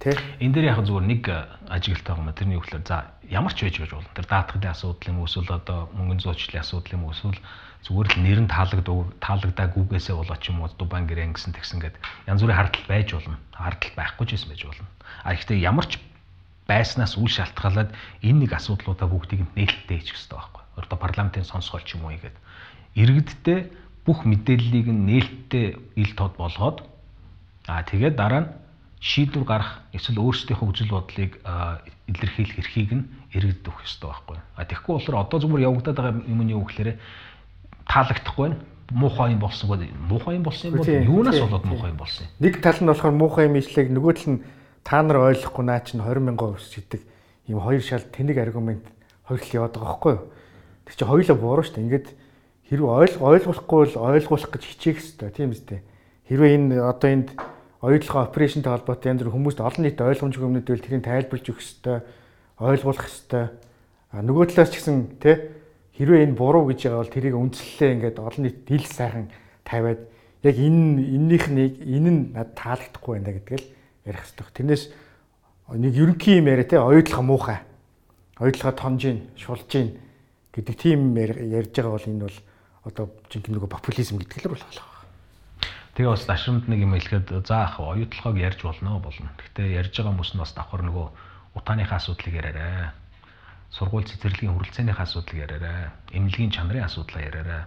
[0.00, 0.16] Тэ?
[0.40, 1.22] Энэ дээр яг зүгээр нэг
[1.68, 2.36] ажиглалтай байгаа юм.
[2.36, 4.16] Тэрний үгээр за ямар ч байж байж болно.
[4.16, 7.40] Тэр даатгалын асуудал юм уу эсвэл одоо мөнгөний зуучлалын асуудал юм уу эсвэл
[7.86, 11.96] зүгээр л нэр нь таалагдав таалагдаагүйгээсээ болоо ч юм уу Дубан гэрэн гэсэн тэгсэн гээд
[12.26, 13.38] янз бүрийн хардтал байж болно.
[13.54, 14.86] Хардтал байхгүй ч байсан байж болно.
[15.22, 16.02] А ихтэй ямар ч
[16.66, 17.94] байснаас үл шалтгаалаад
[18.26, 20.62] энэ нэг асуудлуудаа бүгдийг нээлттэй хийчих хэрэгтэй байхгүй.
[20.82, 22.34] Одоо парламентын сонсгол ч юм уу игээд
[22.98, 23.70] иргэдтэй
[24.02, 26.82] бүх мэдээллийг нь нээлттэй ил тод болгоод
[27.70, 28.50] аа тэгээд дараа нь
[28.98, 31.38] шийдвэр гарах эсвэл өөрсдийнхөө үзэл бодлыг
[32.10, 34.38] илэрхийлэх эрхийг нь иргэдэд өгөх ёстой байхгүй.
[34.58, 36.98] А тэгэхгүй болохоор одоо зүгээр явагдаад байгаа юм нь юу гэхээр
[37.86, 38.58] таалагдахгүй байна.
[38.90, 42.32] Муухай юм болсон бол муухай юм болсон юм бол юунаас болоод муухай юм болсон юм.
[42.38, 44.42] Нэг тал нь болохоор муухай юм ишлэг нөгөө тал нь
[44.86, 47.02] та нар ойлгохгүй наа чинь 20 мянган ус гэдэг
[47.50, 48.86] ийм хоёр шал тэнэг аргумент
[49.26, 50.24] хоёрлол яваад байгаа байхгүй юу.
[50.86, 51.86] Тэг чи хоёулаа буруу шүү дээ.
[51.86, 52.08] Ингээд
[52.70, 52.90] хэрвээ
[53.26, 55.80] ойлгохгүй бол ойлгуулах гэж хичээх хэрэгтэй тийм үстэй.
[56.30, 57.28] Хэрвээ энэ одоо энд
[57.82, 61.98] оюутлогын операшнтай холбоотой янз бүр хүмүүст олон нийт ойлгомжгүй юмнууд байвал тэрийг тайлбарлаж өгөх хэрэгтэй,
[62.58, 63.44] ойлгуулах хэрэгтэй.
[64.10, 65.34] А нөгөө талаас ч гэсэн тий
[65.96, 69.32] хэрвээ энэ буруу гэж байгаа бол тэрийг үндэслэлээ ингээд олон нийт дил сайхан
[69.64, 70.00] тавиад
[70.44, 73.66] яг энэ эннийх нэг энэ нь над таалагдахгүй байна гэдэг л
[74.04, 74.46] ярих хэрэгтэй.
[74.52, 74.84] Тэрнээс
[75.72, 77.58] нэг ерөнхий юм яриа тий оюутлага муухай.
[78.38, 79.96] Оюутлага тонж гин, шулж гин
[80.52, 82.38] гэдэг тийм ярьж байгаа бол энэ бол
[82.84, 84.94] одоо жинхэнэ нөгөө популизм гэдэг л болох байна.
[85.96, 89.32] Тэгээ бас дашрамд нэг юм хэлэхэд за ах оюутлогыг ярьж болно болно.
[89.40, 91.06] Гэхдээ ярьж байгаа хүмүүс нь бас давхар нөгөө
[91.56, 92.92] утааныхаа асуудлыг яриарай.
[93.70, 95.90] Сургууль цэцэрлэгийн хүрэлцээнийхээ асуудлыг яриарай.
[96.12, 97.62] Эмнэлгийн чанарын асуудлаа яриарай.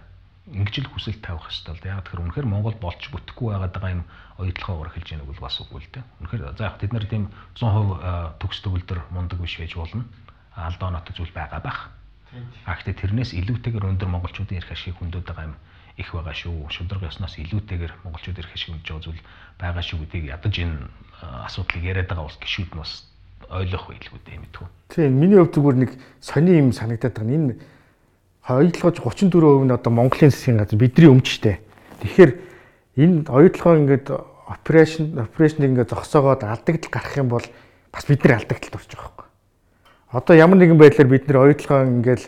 [0.50, 1.88] Ингэж л хүсэл тавих хэрэгтэй л да.
[1.94, 4.02] Яг тэгэхээр үнэхээр Монгол болч бүтэхгүй байгаад байгаа юм
[4.40, 6.04] оюутлогоо урах хэлж яаг бол бас үгүй л дээ.
[6.24, 10.08] Үнэхээр за яг тэд нар тийм 100% төгс төгөлдөр мундаг биш байж болно.
[10.56, 11.92] Алдаа оноотой зүйл байгаа байх
[12.66, 15.54] А гэхдээ тэрнээс илүүтэйгээр өндөр монголчуудын эрх ашиг хөндөд байгаа юм
[15.98, 16.70] их байгаа шүү.
[16.70, 19.22] Шударга ёсноос илүүтэйгээр монголчууд эрх ашиг хөндөж байгаа зүйл
[19.58, 20.78] байгаа шүү гэдгийг ядаж энэ
[21.50, 23.02] асуудлыг яриад байгаа ус гişүүд нь бас
[23.48, 24.66] ойлгох байлгүй дээ мэдгүй.
[24.92, 27.54] Тийм миний хувьд зүгээр нэг сони юм санагдаад байгаа нь энэ
[28.44, 31.62] хоёрдлогож 34% нь одоо Монголын засгийн газар бидний өмч штэ.
[32.04, 32.32] Тэгэхээр
[33.00, 34.06] энэ хоёрдлогоо ингээд
[34.50, 37.46] operation operation ингээд зогсоогоод алдагдал гарах юм бол
[37.92, 39.28] бас бид нар алдагдалд орж байгаа хэрэг.
[40.10, 42.22] Одоо ямар нэгэн байдлаар бид нар хоёрдлогоо ингээд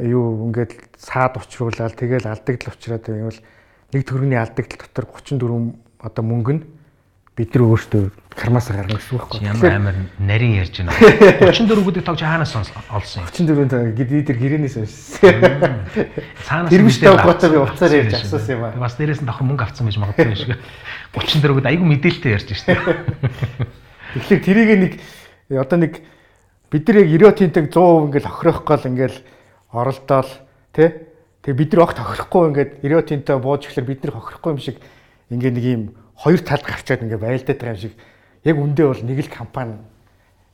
[0.00, 3.40] юу ингээд саад учруулаад тэгэл алдагдал учраад байвал
[3.92, 6.62] нэг төгрөгийн алдагдал дотор 34 одоо мөнгө нь
[7.32, 8.04] бид нар өөрсдөө
[8.36, 9.40] кармасаа гаргана гэсэн үг байхгүй.
[9.48, 10.92] Ямар амар нарийн ярьж байна.
[10.92, 13.28] 34 гэдэг тог хаанаас олсон юм?
[13.32, 15.88] 34 бид тэр гэрээнээс уншсан.
[16.44, 18.76] Цаанаас тэрвэж тавхгатаа би уцаар ярьж асуусан юм аа.
[18.76, 20.60] Бас дээрээс нь давхар мөнгө авсан байж магадгүй юм шиг.
[21.16, 22.76] 34 гэдэг айгүй мэдээлэлтэй ярьж штэ.
[24.12, 24.92] Тэгэхээр тэрийг нэг
[25.56, 26.04] одоо нэг
[26.68, 29.18] бид нар яг 90-ийн 100% ингээл охирох гол ингээл
[29.72, 30.30] оролдоол
[30.76, 34.76] тий Тэгээ бид нар огт хохирохгүй ингээд 90-ийн бууж ихлээр бид нар хохирохгүй юм шиг
[35.26, 35.82] ингээд нэг юм
[36.22, 37.94] хоёр талд гарчаад ингээд байлдаад байгаа юм шиг
[38.46, 39.76] яг үндэ бол нэг л компани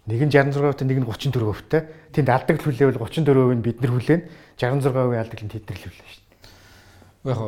[0.08, 1.82] нэг нь 66%-тай нэг нь 34%-тай
[2.16, 4.22] тэнд алдагл хүлээвэл 34% нь бид нар хүлээн
[4.56, 6.36] 66% алдагл нь тэд нар хүлээн шүү дээ.
[7.28, 7.40] Яг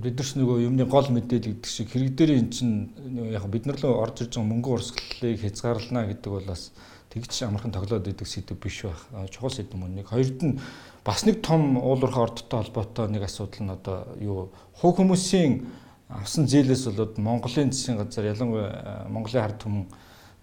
[0.00, 2.88] бид нар ч нөгөө юмны гол мэдээлэл гэдэг шиг хэрэг дээр эн чинь
[3.36, 6.72] яг бид нар л орж ирж байгаа мөнгө урсгалыг хязгаарлана гэдэг бол бас
[7.12, 9.04] тэгж амархан тоглоод идэг сэдв биш байх.
[9.28, 10.08] Чухал сэдв мөн нэг.
[10.08, 10.56] Хоёрд нь
[11.04, 15.68] бас нэг том уулуурхаа ордтой холбоотой нэг асуудал нь одоо юу хуу хүмүүсийн
[16.08, 19.86] авсан зээлээс болоод Монголын засгийн газар ялангуяа Монголын ард түмэн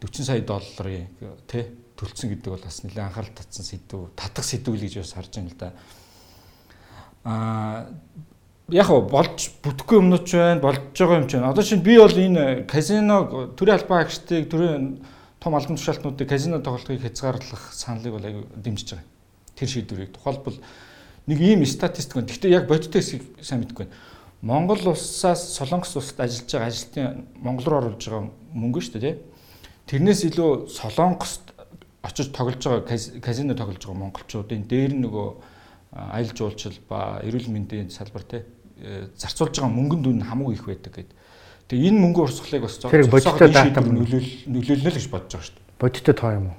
[0.04, 1.08] 40 сая долларын
[1.48, 1.64] тий
[1.96, 5.50] төлцсөн гэдэг бол бас нэлээд анхаарал татсан сэдв, татах сэдв л гэж бас харж байна
[5.50, 5.72] л да.
[7.24, 7.88] Аа
[8.74, 11.52] яг болж бүтэхгүй юмнууд ч байна, болж байгаа юм ч байна.
[11.52, 15.04] Одоо чинь би бол энэ казино төрийн албан агчдыг төрийн
[15.40, 19.08] том албан тушаалтнуудыг казино тоглолтыг хязгаарлах саналыг бол аягүй дэмжиж байгаа.
[19.56, 20.58] Тэр шийдвэрийг тухайлбал
[21.28, 22.28] нэг ийм статистик байна.
[22.28, 23.96] Гэхдээ яг бодиттой хэсгийг сайн мэдэхгүй байна.
[24.44, 27.04] Монгол улсаас Солонгос улсад ажиллаж байгаа ажилтны
[27.40, 29.16] Монгол руу оруулж байгаа мөнгө шүү дээ.
[29.88, 31.56] Тэрнээс илүү Солонгост
[32.04, 32.84] очиж тоглож байгаа
[33.24, 35.28] казино тоглож байгаа монголчуудын дээр нөгөө
[35.96, 38.44] аялал жуулчлал ба эрүүл мэндийн салбар те
[39.16, 41.16] зарцуулж байгаа мөнгөнд үн хамаагүй их байдаг гэдэг
[41.72, 45.56] Тэгээ энэ мөнгө урсгалыг бас тэр бодиттой дата нөлөөл нөлөөлнө л гэж бодож байгаа шүү
[45.56, 45.80] дээ.
[45.80, 46.58] Бодиттой тоо юм уу?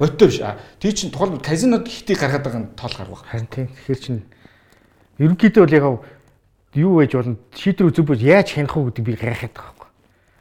[0.00, 0.40] Бодиттой биш.
[0.80, 3.22] Тий чин тухайн казинод хитийг гаргаад байгаа нь тоол гарах.
[3.28, 3.68] Харин тийм.
[3.68, 4.16] Тэгэхээр чин
[5.20, 5.84] ерөнхийдөө бол яг
[6.74, 9.90] юу байж болно шийдвэр үзэх бол яаж хянах уу гэдэг би гайхаад байгаа байхгүй.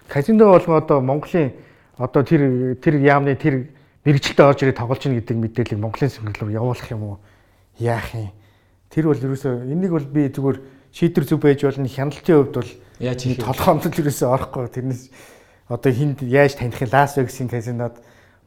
[0.09, 1.53] Казино болгоо одоо Монголын
[1.97, 3.69] одоо тэр тэр яамны тэр
[4.05, 7.17] мэрэгчлээ орж ирээд тоглож ийн гэдэг мэдээллийг Монголын сэргэлээр явуулах юм уу?
[7.79, 8.29] яах юм?
[8.89, 10.57] Тэр бол ерөөсөө энийг бол би зүгээр
[10.93, 14.69] шийдвэр зүг байж болно хяналтын хувьд бол Яаж хийх л ерөөсөө орохгүй.
[14.69, 15.09] Тэрнээс
[15.67, 17.97] одоо хинд яаж таних Лас Вегасын казинод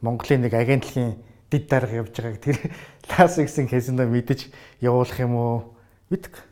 [0.01, 1.19] Монголын нэг агентлагийн
[1.51, 2.57] дид дарга явж байгааг тэр
[3.11, 4.47] Лас Вегасын казино мэдэж
[4.81, 5.75] явуулах юм уу?
[6.11, 6.46] Мэдг.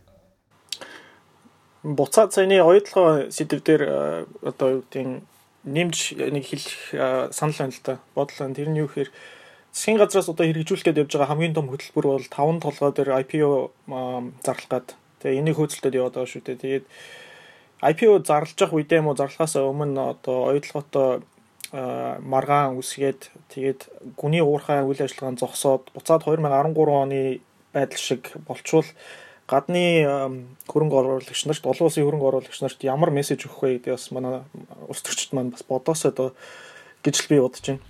[1.84, 5.20] Буцаад саяны оюутлогоо сэдв дээр э, одоо юу гэдэг
[5.68, 7.94] нэмж нэг хэлэх э, санал байна л да.
[8.16, 8.56] Бодол байна.
[8.56, 9.12] Тэр нь юу гэхээр
[9.68, 13.52] засгийн газраас одоо хэрэгжүүлэх гээд явж байгаа хамгийн том хөтөлбөр бол 5 толгой дээр IPO
[13.68, 14.96] э, зарлах гад.
[15.20, 16.62] Тэгээ энийг хөөцөлтөд яваад байгаа шүү дээ.
[16.64, 16.84] Тэгээд
[17.84, 21.20] IPO зарлаж явах үедээ уу зарлахаас өмнө одоо оюутлоготой
[21.74, 27.42] маргаан үсгээд тэгээд гүний уурхай үйл ажиллагаанд зогсоод буцаад 2013 оны
[27.74, 28.86] байдал шиг болчвол
[29.50, 29.82] гадны
[30.68, 34.40] хөрөнгө оруулагч нарт олон улсын хөрөнгө оруулагч нарт ямар мессеж өгөх вэ гэдэг бас манай
[34.88, 36.28] улс төрчид маань бас бодосоо доо
[37.04, 37.82] гэж л би бодож байна.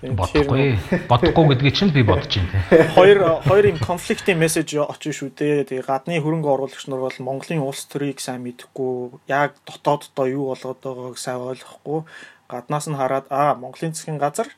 [0.00, 0.78] Бодохгүй.
[1.10, 2.64] Бодохгүй гэдгийг чинь би бодож байна.
[2.96, 5.68] Хоёр хоёр юм конфликтийн мессеж очиж шүү дээ.
[5.68, 10.80] Тэгээ гадны хөрөнгө оруулагч нар бол Монголын улс төрийг сайн мэдэхгүй, яг дотооддоо юу болоод
[10.80, 12.08] байгааг сайн ойлгохгүй,
[12.48, 14.48] гаднаас нь хараад аа Монголын засгийн газар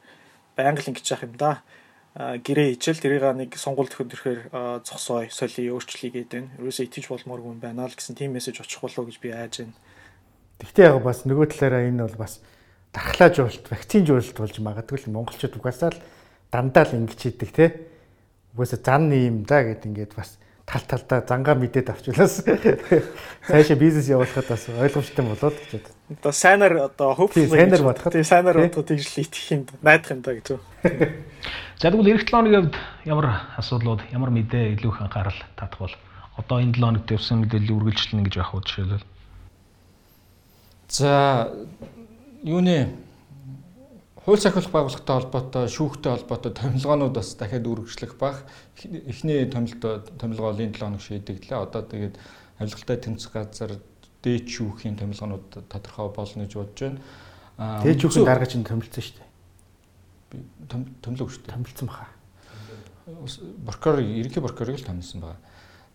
[0.55, 1.65] байнга л ингэж яах юм да
[2.12, 4.40] гэрээ хичээл тэрийг нэг сонгуульд хөндрөхөөр
[4.85, 6.53] зогсоо солио өөрчлөе гэдэг байна.
[6.61, 9.77] Ерөөсөө итгэж болмооргүй юм байна л гэсэн тийм мессеж очих болов гэж би айж байна.
[10.61, 12.44] Гэхдээ яг бас нөгөө талаараа энэ бол бас
[12.92, 16.01] дархлаажуулалт, вакцин жуулалт болж магадгүй л монголчууд угаасаа л
[16.53, 17.66] дандаа л ингэж хийдэг те.
[18.53, 20.37] Угаасаа зан юм да гэд ингээд бас
[20.73, 22.41] тал талдаа зангаа мэдээд авчлаас
[23.49, 25.93] цаашаа бизнес явуулахад бас ойлгомжтой болоод гэж бодод.
[26.09, 28.13] Одоо сайнаар одоо Тийм, сайнаар бодоход.
[28.17, 29.73] Тийм сайнаар бодоход тэгж л итгэх юм да.
[29.85, 30.49] Найдах юм да гэж.
[31.83, 33.27] За тэгвэл эх 7 хоногийн хувьд ямар
[33.61, 35.95] асуудлууд, ямар мэдээ илүү их анхаарал татах бол
[36.41, 39.05] одоо энэ 7 хоногт явсан мэдээллийн үргэлжлэнэ гэж байх уу жишээлбэл.
[40.89, 41.53] За
[42.45, 43.02] юуны
[44.25, 48.45] хууль сахиулах байгууллагатай холбоотой, шүүхтэй холбоотой томилгоонууд бас дахиад үргэлжлэх бах.
[48.85, 51.59] Эхний томилтоо томилгоо энэ 7 хоног шийдэгдлээ.
[51.59, 52.15] Одоо тэгээд
[52.63, 53.73] авилгалтай тэмцэх газар
[54.23, 57.01] дээд шүүхийн томилгоонууд тодорхой болно гэж бодож байна.
[57.59, 59.29] Аа, Дээж үндсүү- үхэн дарга чинь томилцсон шүү дээ.
[60.71, 61.53] том- томилог шүү дээ.
[61.59, 62.07] Томилцсон баха.
[63.67, 65.37] Прокурор, ерөнхий прокурорыг л томилсон байна.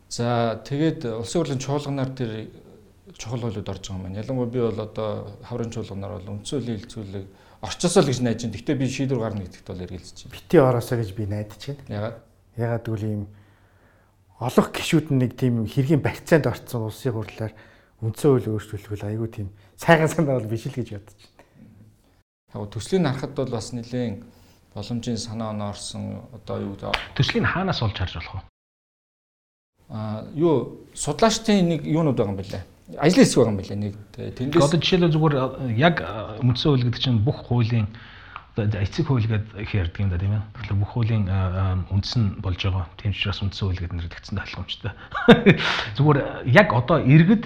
[0.10, 2.52] За тэгээд улсын хурлын чуулганаар тэр
[3.18, 4.20] чухал хуулиуд орж байгаа юм байна.
[4.20, 7.26] Ялангуяа би бол одоо хаврын чуулганаар бол үндсэн хуулийн хилцүүлэг
[7.62, 8.56] орчосоо л гэж найж байна.
[8.56, 10.34] Гэхдээ би шийдвэр гарна гэдэгт бол эргэлзэж байна.
[10.34, 11.84] Бити ороосоо гэж би найдаж байна.
[11.88, 12.17] Ягаад?
[12.58, 13.24] Ягаад гэвэл ийм
[14.39, 17.54] олох гişүүд нэг тийм хэргийн барьцаанд орцсон улсын хурлаар
[18.06, 19.48] үндсэн хууль өөрчлөлгөл айгүй тийм
[19.82, 22.62] сайхан санаа бол биш л гэж бодож байна.
[22.62, 24.22] Яг төслийн харахад бол бас нэлээд
[24.78, 28.41] боломжийн санаа оноо орсон одоо юу гэдэг Төслийг хаанаас олж харж болох вэ?
[29.89, 32.63] аа юу судлаачдын нэг юунууд байгаа юм бэлээ.
[32.95, 33.80] Ажлын хэсэг байгаа юм бэлээ.
[33.84, 37.91] Нэг тэндээс одоо жишээлбэл зүгээр э, яг э, үндсэн хууль гэдэг чинь бүх хуулийн
[38.56, 40.43] одоо эцэг хууль гэдэг их ярьдаг юм да тийм ээ.
[40.56, 42.88] Тэгэхээр бүх хуулийн э, үндэс нь болж байгаа.
[42.95, 44.91] Тийм ч учраас үндсэн хууль гэдэг нэр өгсөн тахламжтай.
[46.00, 47.43] Зүгээр яг одоо иргэд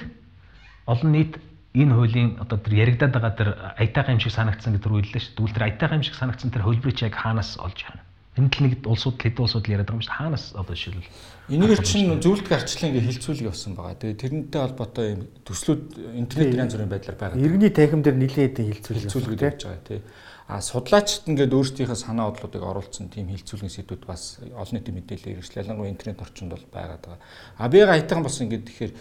[0.86, 1.42] олон нийт
[1.74, 3.50] энэ хуулийн одоо тэр яригадаад байгаа тэр
[3.82, 5.36] аятайхан юм шиг санагдсан гэдэг хэллээ шүү.
[5.42, 8.06] Тэгвэл тэр аятайхан юм шиг санагдсан тэр хөлбөрийг яг хаанаас олж харна?
[8.40, 10.16] Энд л нэг улсууд хэд улсууд л яриад байгаа юм шүү.
[10.16, 11.12] Хаанаас одоо жишээлбэл
[11.52, 14.00] Энийг чинь зөвлөлт арчлын ингээ хилцүүлэг явсан байгаа.
[14.00, 17.36] Тэгээ тэрнтэй холбоотой юм төслүүд интернет янз бүрийн байдлаар байгаа.
[17.44, 20.00] Иргэний танхим дээр нилээд хилцүүлэг хилцүүлэг явж байгаа тий.
[20.48, 25.60] А судлаачид ингээд өөрсдийнхөө санаа бодлуудыг оруулсан тийм хилцүүлгийн сэдвүүд бас олон нийтийн мэдээлэл хэрэгжил
[25.68, 27.20] ялангуяа интернет орчинд бол байгаад байгаа.
[27.60, 28.92] А би аятайхан бас ингээд тэгэхээр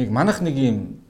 [0.00, 1.00] нэг манах нэг юм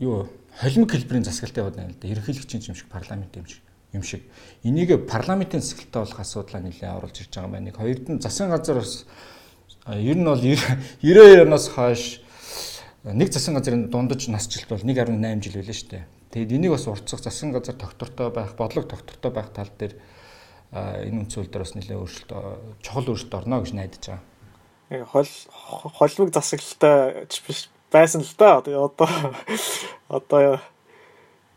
[0.00, 0.28] юу
[0.60, 2.08] холимог хэлбэрийн засаглалтай яваад байна л да.
[2.08, 3.60] Ерөнхийлөгчийн юм шиг парламент юм шиг
[3.96, 4.22] юм шиг.
[4.62, 7.66] Энийг парламентын засаглалтай болох асуудлаа нэлээд оруулж ирж байгаа юм байна.
[7.72, 9.04] Нэг хоёрд нь засгийн газар бас
[9.88, 12.20] ер нь бол 92 оноос хойш
[13.04, 16.04] нэг засгийн газрын дундаж насжилт бол 1.8 жил байлаа шүү дээ.
[16.30, 19.94] Тэгээд энийг бас уртсах засгийн газар тогтвортой байх, бодлого тогтвортой байх тал дээр
[20.74, 25.06] энэ үндсүүл дээр бас нэлээд өөрчлөлт чухал өөрчлөлт орно гэж найдаж байгаа.
[25.06, 25.30] Хол
[25.94, 28.58] холимог засаглалтай ч биш байсан л да.
[28.58, 28.90] Одоо
[30.08, 30.60] одоо.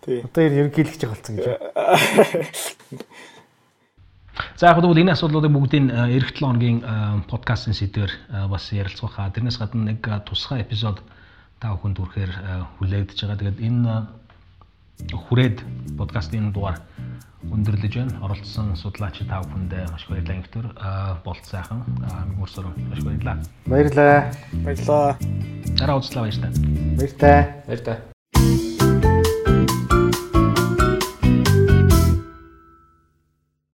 [0.10, 2.98] Одоо ерөнхийлөгч болсон гэж байна.
[4.56, 8.72] За яг тэгвэл энэ асуудлуудыг бүгдийг э, эх 7 хоногийн э, подкастын сэдвэр э, бас
[8.72, 9.32] ярилцах хаа.
[9.32, 11.04] Тэрнээс гадна нэг тусгай эпизод
[11.60, 12.34] та бүхэнд хүрэхээр
[12.80, 13.40] хүлээгдэж байгаа.
[13.40, 13.92] Тэгээд энэ
[15.12, 15.58] хүрээд
[16.00, 16.80] подкастын дугаар
[17.52, 18.20] өндөрлөж байна.
[18.24, 20.68] Оролцсон судлаач та бүхэндээ маш баярлалаа инхтөр
[21.24, 21.84] болцсайхан
[22.40, 23.44] мөрсөр маш баярлалаа.
[23.68, 24.32] Баярлалаа.
[24.64, 25.16] Баярлаа.
[25.76, 26.48] Дараа уулзлаа баяр та.
[26.96, 27.40] Баяр таа.
[27.68, 28.19] Баяр таа.